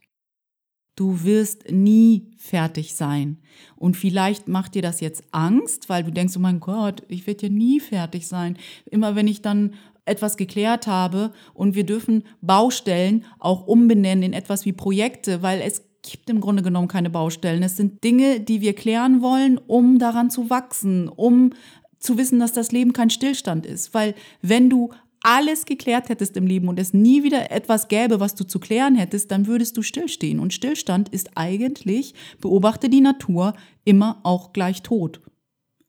Du 0.96 1.24
wirst 1.24 1.70
nie 1.70 2.32
fertig 2.36 2.96
sein. 2.96 3.38
Und 3.76 3.96
vielleicht 3.96 4.48
macht 4.48 4.74
dir 4.74 4.82
das 4.82 5.02
jetzt 5.02 5.24
Angst, 5.32 5.88
weil 5.88 6.04
du 6.04 6.12
denkst, 6.12 6.36
oh 6.36 6.40
mein 6.40 6.60
Gott, 6.60 7.04
ich 7.10 7.28
werde 7.28 7.46
ja 7.46 7.54
nie 7.54 7.80
fertig 7.80 8.28
sein. 8.28 8.58
Immer 8.90 9.16
wenn 9.16 9.28
ich 9.28 9.44
dann 9.44 9.76
etwas 10.06 10.36
geklärt 10.36 10.88
habe 10.88 11.32
und 11.54 11.76
wir 11.76 11.86
dürfen 11.86 12.24
Baustellen 12.42 13.24
auch 13.38 13.68
umbenennen 13.68 14.24
in 14.24 14.34
etwas 14.34 14.66
wie 14.66 14.74
Projekte, 14.74 15.44
weil 15.44 15.62
es 15.62 15.84
gibt 16.02 16.28
im 16.32 16.42
Grunde 16.42 16.64
genommen 16.64 16.88
keine 16.88 17.12
Baustellen. 17.12 17.62
Es 17.62 17.78
sind 17.78 18.04
Dinge, 18.04 18.40
die 18.40 18.62
wir 18.62 18.74
klären 18.74 19.22
wollen, 19.22 19.60
um 19.60 20.00
daran 20.00 20.32
zu 20.32 20.50
wachsen, 20.50 21.08
um 21.08 21.54
zu 22.00 22.18
wissen, 22.18 22.40
dass 22.40 22.54
das 22.54 22.72
Leben 22.72 22.94
kein 22.94 23.12
Stillstand 23.12 23.68
ist. 23.68 23.94
Weil 23.94 24.16
wenn 24.42 24.72
du 24.72 24.92
alles 25.26 25.66
geklärt 25.66 26.10
hättest 26.10 26.38
im 26.38 26.46
Leben 26.46 26.68
und 26.68 26.80
es 26.80 26.94
nie 26.94 27.24
wieder 27.24 27.52
etwas 27.52 27.88
gäbe, 27.88 28.20
was 28.20 28.36
du 28.36 28.44
zu 28.44 28.60
klären 28.60 28.96
hättest, 28.96 29.32
dann 29.32 29.48
würdest 29.48 29.76
du 29.76 29.82
stillstehen. 29.82 30.40
Und 30.40 30.54
Stillstand 30.54 31.10
ist 31.10 31.32
eigentlich, 31.36 32.14
beobachte 32.40 32.90
die 32.90 33.02
Natur, 33.02 33.56
immer 33.86 34.20
auch 34.22 34.54
gleich 34.54 34.84
tot. 34.84 35.22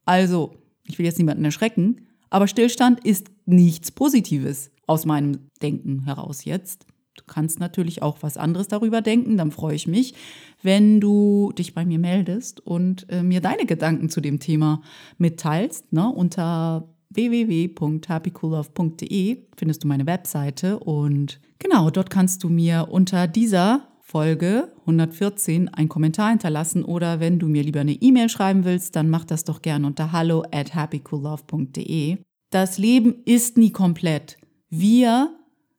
Also, 0.07 0.55
ich 0.87 0.99
will 0.99 1.05
jetzt 1.05 1.19
niemanden 1.19 1.45
erschrecken, 1.45 2.07
aber 2.31 2.49
Stillstand 2.49 3.05
ist 3.05 3.27
nichts 3.45 3.93
Positives 3.93 4.71
aus 4.87 5.05
meinem 5.05 5.51
Denken 5.61 6.05
heraus 6.05 6.47
jetzt. 6.47 6.87
Du 7.15 7.25
kannst 7.27 7.61
natürlich 7.61 8.03
auch 8.03 8.19
was 8.23 8.39
anderes 8.39 8.69
darüber 8.69 9.03
denken, 9.03 9.37
dann 9.37 9.51
freue 9.51 9.75
ich 9.75 9.87
mich, 9.87 10.15
wenn 10.63 11.01
du 11.01 11.53
dich 11.59 11.75
bei 11.75 11.85
mir 11.85 11.99
meldest 11.99 12.61
und 12.61 13.07
äh, 13.11 13.23
mir 13.23 13.43
deine 13.43 13.67
Gedanken 13.67 14.09
zu 14.09 14.23
dem 14.23 14.41
Thema 14.41 14.81
mitteilst, 15.19 15.93
ne, 15.93 16.09
unter 16.09 16.89
www.happycoolove.de 17.11 19.45
findest 19.57 19.85
du 19.85 19.89
meine 19.89 20.07
Webseite 20.07 20.79
und 20.79 21.41
genau, 21.59 21.91
dort 21.91 22.11
kannst 22.11 22.45
du 22.45 22.49
mir 22.49 22.89
unter 22.91 23.27
dieser 23.27 23.89
Folge 24.01 24.73
114 24.81 25.69
einen 25.69 25.89
Kommentar 25.89 26.31
hinterlassen 26.31 26.85
oder 26.85 27.19
wenn 27.19 27.39
du 27.39 27.49
mir 27.49 27.65
lieber 27.65 27.81
eine 27.81 27.95
E-Mail 27.95 28.29
schreiben 28.29 28.65
willst, 28.65 28.95
dann 28.95 29.11
mach 29.11 29.25
das 29.25 29.45
doch 29.45 29.63
gerne 29.63 29.87
unter 29.87 30.13
hallo 30.13 30.45
at 30.53 30.75
happycoollove.de. 30.75 32.19
Das 32.51 32.79
Leben 32.79 33.17
ist 33.25 33.59
nie 33.59 33.73
komplett. 33.73 34.37
Wir 34.71 35.37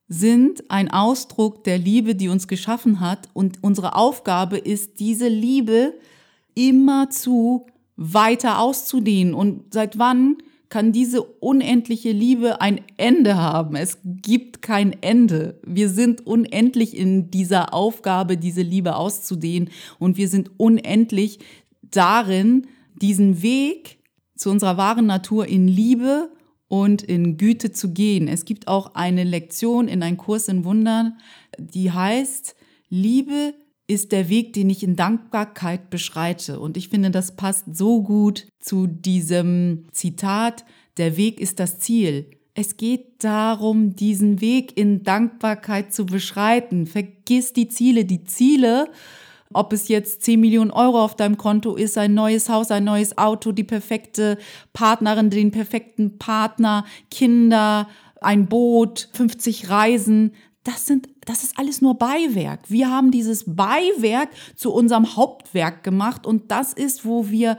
sind 0.09 0.69
ein 0.69 0.91
Ausdruck 0.91 1.63
der 1.63 1.77
Liebe, 1.77 2.15
die 2.15 2.29
uns 2.29 2.47
geschaffen 2.47 2.99
hat 2.99 3.29
und 3.33 3.63
unsere 3.63 3.95
Aufgabe 3.95 4.57
ist, 4.57 4.99
diese 4.99 5.27
Liebe 5.27 5.93
immer 6.53 7.09
zu 7.09 7.67
weiter 7.95 8.59
auszudehnen. 8.59 9.33
Und 9.33 9.73
seit 9.73 9.99
wann 9.99 10.37
kann 10.69 10.91
diese 10.91 11.21
unendliche 11.21 12.11
Liebe 12.11 12.61
ein 12.61 12.81
Ende 12.97 13.37
haben. 13.37 13.75
Es 13.75 13.99
gibt 14.03 14.61
kein 14.61 15.01
Ende. 15.01 15.59
Wir 15.65 15.89
sind 15.89 16.25
unendlich 16.25 16.97
in 16.97 17.31
dieser 17.31 17.73
Aufgabe, 17.73 18.37
diese 18.37 18.61
Liebe 18.61 18.95
auszudehnen 18.95 19.69
und 19.99 20.17
wir 20.17 20.27
sind 20.27 20.51
unendlich 20.57 21.39
darin, 21.81 22.67
diesen 22.95 23.41
Weg 23.41 23.99
zu 24.35 24.49
unserer 24.49 24.77
wahren 24.77 25.05
Natur 25.05 25.47
in 25.47 25.67
Liebe 25.67 26.31
und 26.67 27.01
in 27.01 27.37
Güte 27.37 27.71
zu 27.71 27.93
gehen. 27.93 28.27
Es 28.27 28.45
gibt 28.45 28.67
auch 28.67 28.93
eine 28.95 29.23
Lektion 29.23 29.87
in 29.87 30.03
einem 30.03 30.17
Kurs 30.17 30.47
in 30.47 30.65
Wundern, 30.65 31.17
die 31.57 31.91
heißt, 31.91 32.55
Liebe 32.89 33.53
ist 33.87 34.11
der 34.11 34.29
Weg, 34.29 34.53
den 34.53 34.69
ich 34.69 34.83
in 34.83 34.95
Dankbarkeit 34.95 35.89
beschreite. 35.89 36.59
Und 36.59 36.75
ich 36.77 36.89
finde, 36.89 37.09
das 37.09 37.35
passt 37.35 37.65
so 37.73 38.03
gut 38.03 38.47
zu 38.59 38.85
diesem 38.85 39.87
Zitat, 39.91 40.65
der 40.97 41.15
Weg 41.15 41.39
ist 41.39 41.59
das 41.59 41.79
Ziel. 41.79 42.29
Es 42.53 42.75
geht 42.75 43.23
darum, 43.23 43.95
diesen 43.95 44.41
Weg 44.41 44.75
in 44.77 45.03
Dankbarkeit 45.03 45.93
zu 45.93 46.05
beschreiten. 46.05 46.87
Vergiss 46.87 47.53
die 47.53 47.69
Ziele. 47.69 48.03
Die 48.03 48.23
Ziele, 48.23 48.89
ob 49.53 49.71
es 49.73 49.87
jetzt 49.87 50.23
10 50.23 50.39
Millionen 50.39 50.71
Euro 50.71 51.03
auf 51.03 51.15
deinem 51.15 51.37
Konto 51.37 51.75
ist, 51.75 51.97
ein 51.97 52.15
neues 52.15 52.49
Haus, 52.49 52.71
ein 52.71 52.83
neues 52.83 53.17
Auto, 53.17 53.51
die 53.51 53.63
perfekte 53.63 54.37
Partnerin, 54.73 55.29
den 55.29 55.51
perfekten 55.51 56.17
Partner, 56.17 56.83
Kinder, 57.11 57.87
ein 58.21 58.47
Boot, 58.47 59.09
50 59.13 59.69
Reisen, 59.69 60.33
das 60.67 60.85
sind, 60.85 61.07
das 61.25 61.43
ist 61.43 61.57
alles 61.57 61.81
nur 61.81 61.97
Beiwerk. 61.97 62.59
Wir 62.69 62.89
haben 62.89 63.09
dieses 63.09 63.45
Beiwerk 63.47 64.29
zu 64.55 64.73
unserem 64.73 65.15
Hauptwerk 65.15 65.83
gemacht 65.83 66.25
und 66.25 66.51
das 66.51 66.73
ist, 66.73 67.05
wo 67.05 67.29
wir 67.29 67.57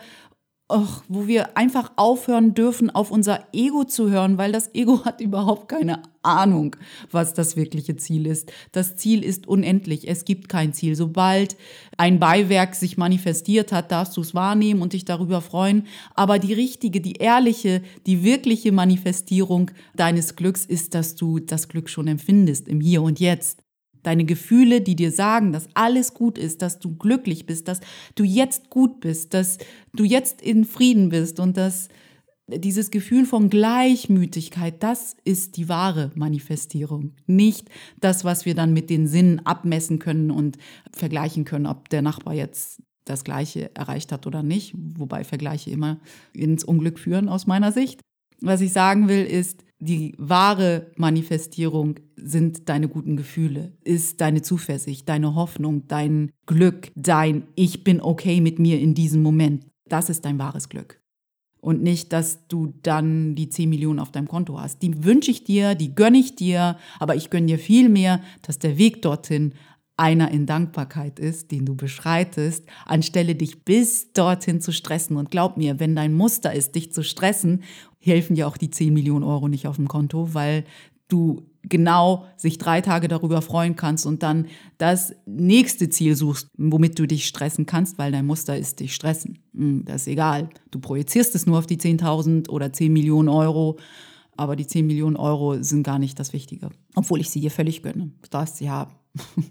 Och, 0.70 1.02
wo 1.08 1.26
wir 1.26 1.56
einfach 1.56 1.92
aufhören 1.96 2.52
dürfen, 2.52 2.90
auf 2.90 3.10
unser 3.10 3.48
Ego 3.54 3.84
zu 3.84 4.10
hören, 4.10 4.36
weil 4.36 4.52
das 4.52 4.74
Ego 4.74 5.02
hat 5.06 5.22
überhaupt 5.22 5.70
keine 5.70 6.02
Ahnung, 6.22 6.76
was 7.10 7.32
das 7.32 7.56
wirkliche 7.56 7.96
Ziel 7.96 8.26
ist. 8.26 8.52
Das 8.72 8.96
Ziel 8.96 9.24
ist 9.24 9.46
unendlich. 9.46 10.06
Es 10.08 10.26
gibt 10.26 10.50
kein 10.50 10.74
Ziel. 10.74 10.94
Sobald 10.94 11.56
ein 11.96 12.20
Beiwerk 12.20 12.74
sich 12.74 12.98
manifestiert 12.98 13.72
hat, 13.72 13.90
darfst 13.90 14.14
du 14.18 14.20
es 14.20 14.34
wahrnehmen 14.34 14.82
und 14.82 14.92
dich 14.92 15.06
darüber 15.06 15.40
freuen. 15.40 15.86
Aber 16.14 16.38
die 16.38 16.52
richtige, 16.52 17.00
die 17.00 17.14
ehrliche, 17.14 17.80
die 18.04 18.22
wirkliche 18.22 18.70
Manifestierung 18.70 19.70
deines 19.96 20.36
Glücks 20.36 20.66
ist, 20.66 20.94
dass 20.94 21.14
du 21.14 21.38
das 21.38 21.68
Glück 21.68 21.88
schon 21.88 22.08
empfindest 22.08 22.68
im 22.68 22.82
Hier 22.82 23.00
und 23.00 23.20
Jetzt. 23.20 23.67
Deine 24.02 24.24
Gefühle, 24.24 24.80
die 24.80 24.96
dir 24.96 25.12
sagen, 25.12 25.52
dass 25.52 25.68
alles 25.74 26.14
gut 26.14 26.38
ist, 26.38 26.62
dass 26.62 26.78
du 26.78 26.96
glücklich 26.96 27.46
bist, 27.46 27.68
dass 27.68 27.80
du 28.14 28.24
jetzt 28.24 28.70
gut 28.70 29.00
bist, 29.00 29.34
dass 29.34 29.58
du 29.94 30.04
jetzt 30.04 30.42
in 30.42 30.64
Frieden 30.64 31.08
bist 31.08 31.40
und 31.40 31.56
dass 31.56 31.88
dieses 32.48 32.90
Gefühl 32.90 33.26
von 33.26 33.50
Gleichmütigkeit, 33.50 34.82
das 34.82 35.16
ist 35.24 35.56
die 35.56 35.68
wahre 35.68 36.10
Manifestierung. 36.14 37.12
Nicht 37.26 37.68
das, 38.00 38.24
was 38.24 38.46
wir 38.46 38.54
dann 38.54 38.72
mit 38.72 38.88
den 38.88 39.06
Sinnen 39.06 39.44
abmessen 39.44 39.98
können 39.98 40.30
und 40.30 40.56
vergleichen 40.92 41.44
können, 41.44 41.66
ob 41.66 41.90
der 41.90 42.02
Nachbar 42.02 42.34
jetzt 42.34 42.82
das 43.04 43.24
Gleiche 43.24 43.74
erreicht 43.74 44.12
hat 44.12 44.26
oder 44.26 44.42
nicht, 44.42 44.74
wobei 44.76 45.24
Vergleiche 45.24 45.70
immer 45.70 45.98
ins 46.32 46.64
Unglück 46.64 46.98
führen 46.98 47.28
aus 47.28 47.46
meiner 47.46 47.72
Sicht. 47.72 48.00
Was 48.40 48.60
ich 48.60 48.72
sagen 48.72 49.08
will, 49.08 49.24
ist, 49.24 49.64
die 49.80 50.14
wahre 50.18 50.90
Manifestierung 50.96 52.00
sind 52.16 52.68
deine 52.68 52.88
guten 52.88 53.16
Gefühle, 53.16 53.72
ist 53.84 54.20
deine 54.20 54.42
Zuversicht, 54.42 55.08
deine 55.08 55.34
Hoffnung, 55.34 55.86
dein 55.86 56.32
Glück, 56.46 56.90
dein 56.96 57.46
Ich 57.54 57.84
bin 57.84 58.00
okay 58.00 58.40
mit 58.40 58.58
mir 58.58 58.80
in 58.80 58.94
diesem 58.94 59.22
Moment. 59.22 59.66
Das 59.88 60.10
ist 60.10 60.24
dein 60.24 60.38
wahres 60.38 60.68
Glück. 60.68 61.00
Und 61.60 61.82
nicht, 61.82 62.12
dass 62.12 62.46
du 62.48 62.74
dann 62.82 63.34
die 63.34 63.48
10 63.48 63.68
Millionen 63.68 63.98
auf 63.98 64.12
deinem 64.12 64.28
Konto 64.28 64.60
hast. 64.60 64.80
Die 64.82 65.04
wünsche 65.04 65.30
ich 65.30 65.44
dir, 65.44 65.74
die 65.74 65.94
gönne 65.94 66.18
ich 66.18 66.36
dir, 66.36 66.76
aber 66.98 67.16
ich 67.16 67.30
gönne 67.30 67.46
dir 67.46 67.58
viel 67.58 67.88
mehr, 67.88 68.20
dass 68.42 68.58
der 68.58 68.78
Weg 68.78 69.02
dorthin 69.02 69.54
einer 69.96 70.30
in 70.30 70.46
Dankbarkeit 70.46 71.18
ist, 71.18 71.50
den 71.50 71.66
du 71.66 71.74
beschreitest, 71.74 72.64
anstelle 72.86 73.34
dich 73.34 73.64
bis 73.64 74.12
dorthin 74.12 74.60
zu 74.60 74.72
stressen. 74.72 75.16
Und 75.16 75.32
glaub 75.32 75.56
mir, 75.56 75.80
wenn 75.80 75.96
dein 75.96 76.14
Muster 76.14 76.52
ist, 76.52 76.76
dich 76.76 76.92
zu 76.92 77.02
stressen, 77.02 77.64
helfen 78.08 78.34
dir 78.34 78.48
auch 78.48 78.56
die 78.56 78.70
10 78.70 78.92
Millionen 78.92 79.24
Euro 79.24 79.48
nicht 79.48 79.66
auf 79.66 79.76
dem 79.76 79.88
Konto, 79.88 80.34
weil 80.34 80.64
du 81.08 81.42
genau 81.62 82.24
sich 82.36 82.58
drei 82.58 82.80
Tage 82.80 83.08
darüber 83.08 83.42
freuen 83.42 83.76
kannst 83.76 84.06
und 84.06 84.22
dann 84.22 84.46
das 84.78 85.14
nächste 85.26 85.88
Ziel 85.88 86.16
suchst, 86.16 86.48
womit 86.56 86.98
du 86.98 87.06
dich 87.06 87.26
stressen 87.26 87.66
kannst, 87.66 87.98
weil 87.98 88.12
dein 88.12 88.26
Muster 88.26 88.56
ist 88.56 88.80
dich 88.80 88.94
stressen. 88.94 89.38
Hm, 89.54 89.84
das 89.84 90.02
ist 90.02 90.08
egal. 90.08 90.48
Du 90.70 90.78
projizierst 90.78 91.34
es 91.34 91.46
nur 91.46 91.58
auf 91.58 91.66
die 91.66 91.78
10.000 91.78 92.48
oder 92.48 92.72
10 92.72 92.92
Millionen 92.92 93.28
Euro, 93.28 93.78
aber 94.36 94.54
die 94.54 94.66
10 94.66 94.86
Millionen 94.86 95.16
Euro 95.16 95.62
sind 95.62 95.82
gar 95.82 95.98
nicht 95.98 96.18
das 96.18 96.32
Wichtige. 96.32 96.70
Obwohl 96.94 97.20
ich 97.20 97.30
sie 97.30 97.40
dir 97.40 97.50
völlig 97.50 97.82
gönne. 97.82 98.12
Du 98.22 98.28
darfst 98.30 98.56
sie 98.58 98.70
haben. 98.70 98.94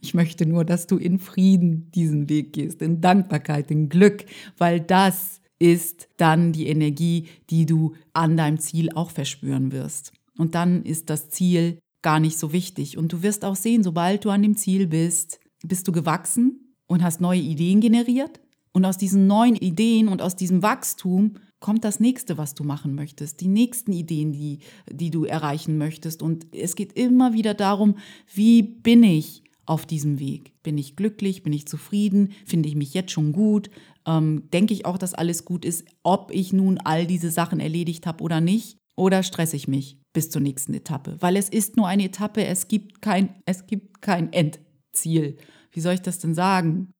Ich 0.00 0.14
möchte 0.14 0.46
nur, 0.46 0.64
dass 0.64 0.86
du 0.86 0.96
in 0.96 1.18
Frieden 1.18 1.90
diesen 1.90 2.28
Weg 2.28 2.52
gehst, 2.52 2.82
in 2.82 3.00
Dankbarkeit, 3.00 3.68
in 3.72 3.88
Glück, 3.88 4.24
weil 4.56 4.80
das 4.80 5.40
ist 5.62 6.08
dann 6.16 6.52
die 6.52 6.66
Energie, 6.66 7.28
die 7.48 7.66
du 7.66 7.94
an 8.12 8.36
deinem 8.36 8.58
Ziel 8.58 8.90
auch 8.90 9.12
verspüren 9.12 9.70
wirst. 9.70 10.12
Und 10.36 10.56
dann 10.56 10.82
ist 10.82 11.08
das 11.08 11.30
Ziel 11.30 11.78
gar 12.02 12.18
nicht 12.18 12.36
so 12.36 12.52
wichtig. 12.52 12.98
Und 12.98 13.12
du 13.12 13.22
wirst 13.22 13.44
auch 13.44 13.54
sehen, 13.54 13.84
sobald 13.84 14.24
du 14.24 14.30
an 14.30 14.42
dem 14.42 14.56
Ziel 14.56 14.88
bist, 14.88 15.38
bist 15.64 15.86
du 15.86 15.92
gewachsen 15.92 16.74
und 16.88 17.04
hast 17.04 17.20
neue 17.20 17.38
Ideen 17.40 17.80
generiert. 17.80 18.40
Und 18.72 18.84
aus 18.84 18.98
diesen 18.98 19.28
neuen 19.28 19.54
Ideen 19.54 20.08
und 20.08 20.20
aus 20.20 20.34
diesem 20.34 20.62
Wachstum 20.62 21.34
kommt 21.60 21.84
das 21.84 22.00
nächste, 22.00 22.38
was 22.38 22.54
du 22.54 22.64
machen 22.64 22.96
möchtest, 22.96 23.40
die 23.40 23.46
nächsten 23.46 23.92
Ideen, 23.92 24.32
die, 24.32 24.58
die 24.90 25.10
du 25.10 25.26
erreichen 25.26 25.78
möchtest. 25.78 26.22
Und 26.22 26.44
es 26.52 26.74
geht 26.74 26.94
immer 26.94 27.34
wieder 27.34 27.54
darum, 27.54 27.98
wie 28.34 28.62
bin 28.62 29.04
ich 29.04 29.44
auf 29.72 29.86
diesem 29.86 30.20
Weg? 30.20 30.52
Bin 30.62 30.76
ich 30.76 30.96
glücklich? 30.96 31.42
Bin 31.42 31.54
ich 31.54 31.66
zufrieden? 31.66 32.32
Finde 32.44 32.68
ich 32.68 32.76
mich 32.76 32.92
jetzt 32.92 33.10
schon 33.10 33.32
gut? 33.32 33.70
Ähm, 34.06 34.50
denke 34.52 34.74
ich 34.74 34.84
auch, 34.84 34.98
dass 34.98 35.14
alles 35.14 35.46
gut 35.46 35.64
ist, 35.64 35.86
ob 36.02 36.30
ich 36.30 36.52
nun 36.52 36.76
all 36.76 37.06
diese 37.06 37.30
Sachen 37.30 37.58
erledigt 37.58 38.06
habe 38.06 38.22
oder 38.22 38.42
nicht? 38.42 38.76
Oder 38.96 39.22
stresse 39.22 39.56
ich 39.56 39.68
mich 39.68 39.96
bis 40.12 40.28
zur 40.28 40.42
nächsten 40.42 40.74
Etappe? 40.74 41.16
Weil 41.20 41.36
es 41.36 41.48
ist 41.48 41.78
nur 41.78 41.88
eine 41.88 42.04
Etappe, 42.04 42.44
es 42.44 42.68
gibt 42.68 43.00
kein, 43.00 43.34
es 43.46 43.66
gibt 43.66 44.02
kein 44.02 44.30
Endziel. 44.30 45.38
Wie 45.70 45.80
soll 45.80 45.94
ich 45.94 46.02
das 46.02 46.18
denn 46.18 46.34
sagen? 46.34 46.92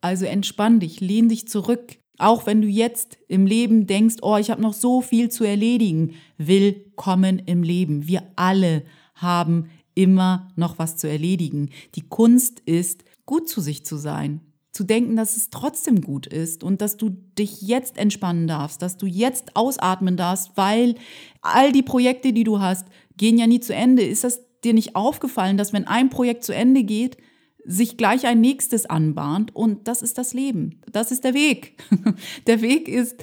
Also 0.00 0.24
entspann 0.24 0.78
dich, 0.78 1.00
lehn 1.00 1.28
dich 1.28 1.48
zurück. 1.48 1.98
Auch 2.18 2.46
wenn 2.46 2.62
du 2.62 2.68
jetzt 2.68 3.18
im 3.26 3.44
Leben 3.44 3.88
denkst, 3.88 4.16
oh, 4.22 4.36
ich 4.36 4.52
habe 4.52 4.62
noch 4.62 4.74
so 4.74 5.02
viel 5.02 5.30
zu 5.30 5.42
erledigen. 5.42 6.14
Willkommen 6.38 7.40
im 7.40 7.64
Leben. 7.64 8.06
Wir 8.06 8.22
alle 8.36 8.84
haben 9.16 9.68
immer 9.94 10.48
noch 10.56 10.78
was 10.78 10.96
zu 10.96 11.08
erledigen. 11.08 11.70
Die 11.94 12.08
Kunst 12.08 12.60
ist, 12.60 13.04
gut 13.26 13.48
zu 13.48 13.60
sich 13.60 13.84
zu 13.84 13.96
sein 13.96 14.40
zu 14.74 14.82
denken, 14.82 15.14
dass 15.14 15.36
es 15.36 15.50
trotzdem 15.50 16.00
gut 16.00 16.26
ist 16.26 16.64
und 16.64 16.80
dass 16.80 16.96
du 16.96 17.10
dich 17.38 17.62
jetzt 17.62 17.96
entspannen 17.96 18.48
darfst, 18.48 18.82
dass 18.82 18.96
du 18.96 19.06
jetzt 19.06 19.54
ausatmen 19.54 20.16
darfst, 20.16 20.50
weil 20.56 20.96
all 21.42 21.70
die 21.70 21.84
Projekte, 21.84 22.32
die 22.32 22.42
du 22.42 22.58
hast, 22.58 22.88
gehen 23.16 23.38
ja 23.38 23.46
nie 23.46 23.60
zu 23.60 23.72
Ende. 23.72 24.02
Ist 24.02 24.24
das 24.24 24.40
dir 24.64 24.74
nicht 24.74 24.96
aufgefallen, 24.96 25.56
dass 25.56 25.72
wenn 25.72 25.86
ein 25.86 26.10
Projekt 26.10 26.42
zu 26.42 26.52
Ende 26.52 26.82
geht, 26.82 27.16
sich 27.64 27.96
gleich 27.96 28.26
ein 28.26 28.40
nächstes 28.40 28.84
anbahnt 28.84 29.54
und 29.54 29.86
das 29.86 30.02
ist 30.02 30.18
das 30.18 30.34
Leben. 30.34 30.82
Das 30.90 31.12
ist 31.12 31.22
der 31.22 31.34
Weg. 31.34 31.80
Der 32.46 32.60
Weg 32.60 32.88
ist 32.88 33.22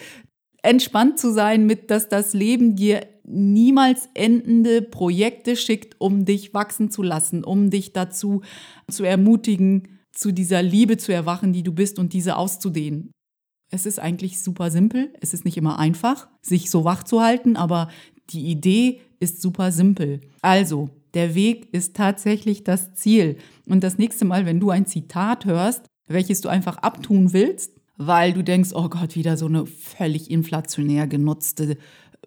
entspannt 0.64 1.20
zu 1.20 1.34
sein 1.34 1.66
mit, 1.66 1.92
dass 1.92 2.08
das 2.08 2.34
Leben 2.34 2.76
dir 2.76 3.06
niemals 3.32 4.10
endende 4.14 4.82
Projekte 4.82 5.56
schickt, 5.56 5.96
um 6.00 6.26
dich 6.26 6.54
wachsen 6.54 6.92
zu 6.92 7.02
lassen, 7.02 7.44
um 7.44 7.70
dich 7.70 7.94
dazu 7.94 8.42
zu 8.90 9.04
ermutigen, 9.04 10.00
zu 10.12 10.32
dieser 10.32 10.62
Liebe 10.62 10.98
zu 10.98 11.14
erwachen, 11.14 11.54
die 11.54 11.64
du 11.64 11.72
bist 11.72 11.98
und 11.98 12.14
diese 12.14 12.36
auszudehnen. 12.36 13.12
Es 13.70 13.86
ist 13.86 14.00
eigentlich 14.00 14.42
super 14.42 14.70
simpel. 14.70 15.14
Es 15.22 15.34
ist 15.34 15.46
nicht 15.46 15.58
immer 15.58 15.80
einfach, 15.80 16.28
sich 16.42 16.70
so 16.70 16.84
wach 16.84 17.04
zu 17.04 17.22
halten, 17.22 17.56
aber 17.56 17.88
die 18.30 18.48
Idee 18.48 19.00
ist 19.20 19.42
super 19.42 19.72
simpel. 19.72 20.22
Also, 20.42 20.90
der 21.14 21.36
Weg 21.36 21.74
ist 21.74 21.96
tatsächlich 21.96 22.64
das 22.64 22.94
Ziel. 22.94 23.38
Und 23.66 23.84
das 23.84 23.98
nächste 23.98 24.26
Mal, 24.26 24.46
wenn 24.46 24.60
du 24.60 24.70
ein 24.70 24.86
Zitat 24.86 25.46
hörst, 25.46 25.86
welches 26.08 26.42
du 26.42 26.50
einfach 26.50 26.78
abtun 26.78 27.34
willst, 27.34 27.74
weil 27.98 28.34
du 28.34 28.44
denkst, 28.44 28.72
oh 28.74 28.90
Gott, 28.90 29.16
wieder 29.16 29.38
so 29.38 29.46
eine 29.46 29.66
völlig 29.66 30.32
inflationär 30.32 31.08
genutzte 31.08 31.78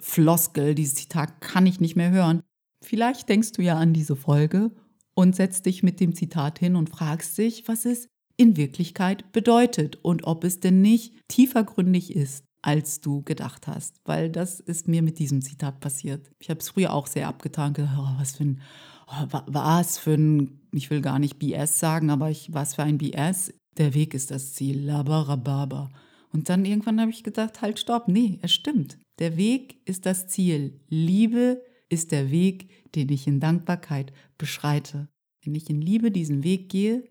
Floskel, 0.04 0.74
dieses 0.74 0.96
Zitat 0.96 1.40
kann 1.40 1.64
ich 1.64 1.80
nicht 1.80 1.96
mehr 1.96 2.10
hören. 2.10 2.42
Vielleicht 2.82 3.28
denkst 3.30 3.52
du 3.52 3.62
ja 3.62 3.78
an 3.78 3.94
diese 3.94 4.16
Folge 4.16 4.70
und 5.14 5.34
setzt 5.34 5.64
dich 5.64 5.82
mit 5.82 5.98
dem 5.98 6.14
Zitat 6.14 6.58
hin 6.58 6.76
und 6.76 6.90
fragst 6.90 7.38
dich, 7.38 7.66
was 7.68 7.86
es 7.86 8.08
in 8.36 8.58
Wirklichkeit 8.58 9.32
bedeutet 9.32 9.96
und 10.02 10.24
ob 10.24 10.44
es 10.44 10.60
denn 10.60 10.82
nicht 10.82 11.14
tiefergründig 11.28 12.14
ist, 12.14 12.44
als 12.60 13.00
du 13.00 13.22
gedacht 13.22 13.66
hast. 13.66 13.96
Weil 14.04 14.30
das 14.30 14.60
ist 14.60 14.88
mir 14.88 15.00
mit 15.00 15.18
diesem 15.18 15.40
Zitat 15.40 15.80
passiert. 15.80 16.30
Ich 16.38 16.50
habe 16.50 16.60
es 16.60 16.68
früher 16.68 16.92
auch 16.92 17.06
sehr 17.06 17.26
abgetan, 17.26 17.72
gedacht, 17.72 17.96
oh, 17.98 18.18
was 18.18 18.36
für 18.36 18.44
ein, 18.44 18.60
oh, 19.06 19.40
was 19.46 19.96
für 19.96 20.14
ein, 20.14 20.60
ich 20.72 20.90
will 20.90 21.00
gar 21.00 21.18
nicht 21.18 21.38
BS 21.38 21.80
sagen, 21.80 22.10
aber 22.10 22.30
ich, 22.30 22.52
was 22.52 22.74
für 22.74 22.82
ein 22.82 22.98
BS. 22.98 23.54
Der 23.78 23.94
Weg 23.94 24.12
ist 24.12 24.30
das 24.30 24.52
Ziel, 24.52 24.84
labarababa. 24.84 25.90
Und 26.30 26.50
dann 26.50 26.66
irgendwann 26.66 27.00
habe 27.00 27.10
ich 27.10 27.24
gedacht, 27.24 27.62
halt, 27.62 27.78
stopp, 27.78 28.06
nee, 28.08 28.38
es 28.42 28.52
stimmt. 28.52 28.98
Der 29.18 29.36
Weg 29.36 29.80
ist 29.84 30.06
das 30.06 30.26
Ziel. 30.26 30.80
Liebe 30.88 31.62
ist 31.88 32.10
der 32.10 32.30
Weg, 32.30 32.92
den 32.94 33.08
ich 33.10 33.26
in 33.26 33.40
Dankbarkeit 33.40 34.12
beschreite. 34.38 35.08
Wenn 35.44 35.54
ich 35.54 35.70
in 35.70 35.80
Liebe 35.80 36.10
diesen 36.10 36.42
Weg 36.42 36.68
gehe, 36.68 37.04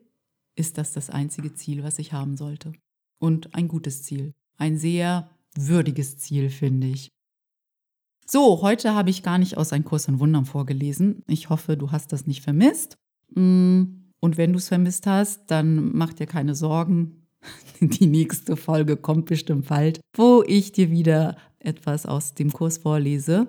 ist 0.55 0.77
das 0.77 0.91
das 0.91 1.09
einzige 1.09 1.53
Ziel, 1.53 1.83
was 1.83 1.99
ich 1.99 2.13
haben 2.13 2.35
sollte. 2.35 2.73
Und 3.19 3.55
ein 3.55 3.67
gutes 3.67 4.03
Ziel. 4.03 4.33
Ein 4.57 4.77
sehr 4.77 5.29
würdiges 5.55 6.17
Ziel, 6.17 6.49
finde 6.49 6.87
ich. 6.87 7.09
So, 8.25 8.61
heute 8.61 8.93
habe 8.95 9.09
ich 9.09 9.23
gar 9.23 9.37
nicht 9.37 9.57
aus 9.57 9.73
Ein 9.73 9.83
Kurs 9.83 10.07
in 10.07 10.19
Wundern 10.19 10.45
vorgelesen. 10.45 11.23
Ich 11.27 11.49
hoffe, 11.49 11.77
du 11.77 11.91
hast 11.91 12.11
das 12.11 12.27
nicht 12.27 12.41
vermisst. 12.41 12.97
Mm, 13.35 13.83
und 14.19 14.37
wenn 14.37 14.53
du 14.53 14.57
es 14.57 14.69
vermisst 14.69 15.07
hast, 15.07 15.51
dann 15.51 15.95
mach 15.95 16.13
dir 16.13 16.25
keine 16.25 16.55
Sorgen. 16.55 17.27
Die 17.81 18.07
nächste 18.07 18.55
Folge 18.55 18.97
kommt 18.97 19.25
bestimmt 19.25 19.67
bald, 19.67 19.99
wo 20.15 20.43
ich 20.47 20.71
dir 20.71 20.89
wieder 20.91 21.37
etwas 21.63 22.05
aus 22.05 22.33
dem 22.33 22.51
Kurs 22.51 22.77
vorlese. 22.77 23.47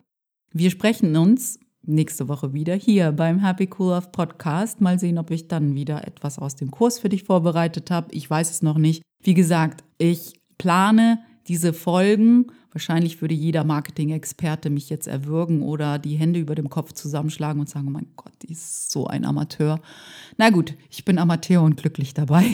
Wir 0.53 0.70
sprechen 0.70 1.16
uns 1.16 1.59
nächste 1.87 2.29
Woche 2.29 2.53
wieder 2.53 2.74
hier 2.74 3.12
beim 3.12 3.40
Happy 3.40 3.68
Cool 3.79 3.92
Off 3.92 4.12
Podcast. 4.12 4.81
Mal 4.81 4.98
sehen, 4.98 5.18
ob 5.18 5.31
ich 5.31 5.48
dann 5.48 5.74
wieder 5.74 6.07
etwas 6.07 6.38
aus 6.38 6.57
dem 6.57 6.70
Kurs 6.70 6.98
für 6.98 7.09
dich 7.09 7.24
vorbereitet 7.24 7.90
habe. 7.90 8.12
Ich 8.12 8.29
weiß 8.29 8.50
es 8.50 8.62
noch 8.62 8.79
nicht. 8.79 9.03
Wie 9.22 9.35
gesagt, 9.35 9.85
ich 9.98 10.40
plane 10.59 11.18
diese 11.48 11.72
Folgen 11.72 12.46
Wahrscheinlich 12.75 13.21
würde 13.21 13.37
jeder 13.37 13.63
Marketing-Experte 13.63 14.69
mich 14.69 14.91
jetzt 14.91 15.07
erwürgen 15.07 15.63
oder 15.63 16.01
die 16.01 16.17
Hände 16.17 16.41
über 16.41 16.57
dem 16.57 16.69
Kopf 16.69 16.93
zusammenschlagen 16.93 17.61
und 17.61 17.69
sagen, 17.69 17.87
oh 17.87 17.93
mein 17.93 18.09
Gott, 18.17 18.33
die 18.43 18.51
ist 18.51 18.91
so 18.91 19.07
ein 19.07 19.25
Amateur. 19.25 19.81
Na 20.39 20.51
gut, 20.51 20.75
ich 20.91 21.05
bin 21.05 21.19
Amateur 21.19 21.63
und 21.63 21.77
glücklich 21.77 22.15
dabei. 22.15 22.45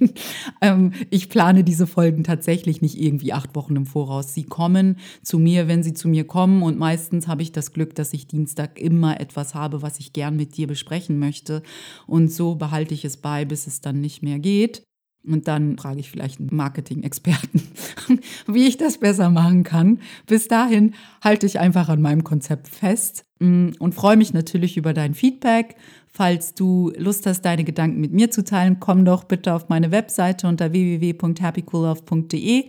ähm, 0.60 0.92
ich 1.08 1.28
plane 1.28 1.62
diese 1.62 1.86
Folgen 1.86 2.24
tatsächlich 2.24 2.82
nicht 2.82 3.00
irgendwie 3.00 3.32
acht 3.32 3.54
Wochen 3.54 3.76
im 3.76 3.86
Voraus. 3.86 4.34
Sie 4.34 4.42
kommen 4.42 4.96
zu 5.22 5.38
mir, 5.38 5.68
wenn 5.68 5.84
sie 5.84 5.94
zu 5.94 6.08
mir 6.08 6.26
kommen 6.26 6.64
und 6.64 6.76
meistens 6.76 7.28
habe 7.28 7.42
ich 7.42 7.52
das 7.52 7.72
Glück, 7.72 7.94
dass 7.94 8.12
ich 8.12 8.26
Dienstag 8.26 8.76
immer 8.76 9.20
etwas 9.20 9.54
habe, 9.54 9.82
was 9.82 10.00
ich 10.00 10.12
gern 10.12 10.34
mit 10.34 10.56
dir 10.56 10.66
besprechen 10.66 11.20
möchte 11.20 11.62
und 12.08 12.32
so 12.32 12.56
behalte 12.56 12.92
ich 12.92 13.04
es 13.04 13.18
bei, 13.18 13.44
bis 13.44 13.68
es 13.68 13.80
dann 13.80 14.00
nicht 14.00 14.20
mehr 14.20 14.40
geht. 14.40 14.82
Und 15.26 15.48
dann 15.48 15.76
frage 15.76 16.00
ich 16.00 16.10
vielleicht 16.10 16.40
einen 16.40 16.48
Marketing-Experten, 16.52 17.62
wie 18.46 18.66
ich 18.66 18.78
das 18.78 18.98
besser 18.98 19.30
machen 19.30 19.64
kann. 19.64 20.00
Bis 20.26 20.48
dahin 20.48 20.94
halte 21.22 21.46
ich 21.46 21.58
einfach 21.58 21.88
an 21.88 22.00
meinem 22.00 22.24
Konzept 22.24 22.68
fest 22.68 23.26
und 23.40 23.94
freue 23.94 24.16
mich 24.16 24.34
natürlich 24.34 24.76
über 24.76 24.92
dein 24.92 25.14
Feedback. 25.14 25.76
Falls 26.12 26.54
du 26.54 26.92
Lust 26.98 27.24
hast, 27.26 27.42
deine 27.42 27.64
Gedanken 27.64 28.00
mit 28.00 28.12
mir 28.12 28.30
zu 28.30 28.44
teilen, 28.44 28.78
komm 28.80 29.04
doch 29.04 29.24
bitte 29.24 29.54
auf 29.54 29.68
meine 29.68 29.92
Webseite 29.92 30.48
unter 30.48 30.72
www.happycoollove.de 30.72 32.64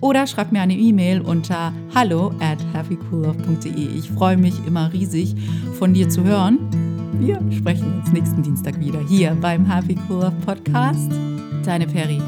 oder 0.00 0.26
schreib 0.26 0.50
mir 0.50 0.62
eine 0.62 0.76
E-Mail 0.76 1.20
unter 1.20 1.72
hallo 1.94 2.32
at 2.40 2.58
happycoollove.de. 2.72 3.98
Ich 3.98 4.10
freue 4.10 4.36
mich 4.38 4.54
immer 4.66 4.92
riesig, 4.92 5.36
von 5.78 5.94
dir 5.94 6.08
zu 6.08 6.24
hören. 6.24 6.58
Wir 7.20 7.40
sprechen 7.52 8.00
uns 8.00 8.12
nächsten 8.12 8.42
Dienstag 8.42 8.80
wieder 8.80 9.00
hier 9.06 9.36
beim 9.40 9.64
Happy 9.70 9.96
Cool 10.08 10.22
Love 10.22 10.36
Podcast. 10.44 11.12
Deine 11.64 11.86
Peri. 11.86 12.20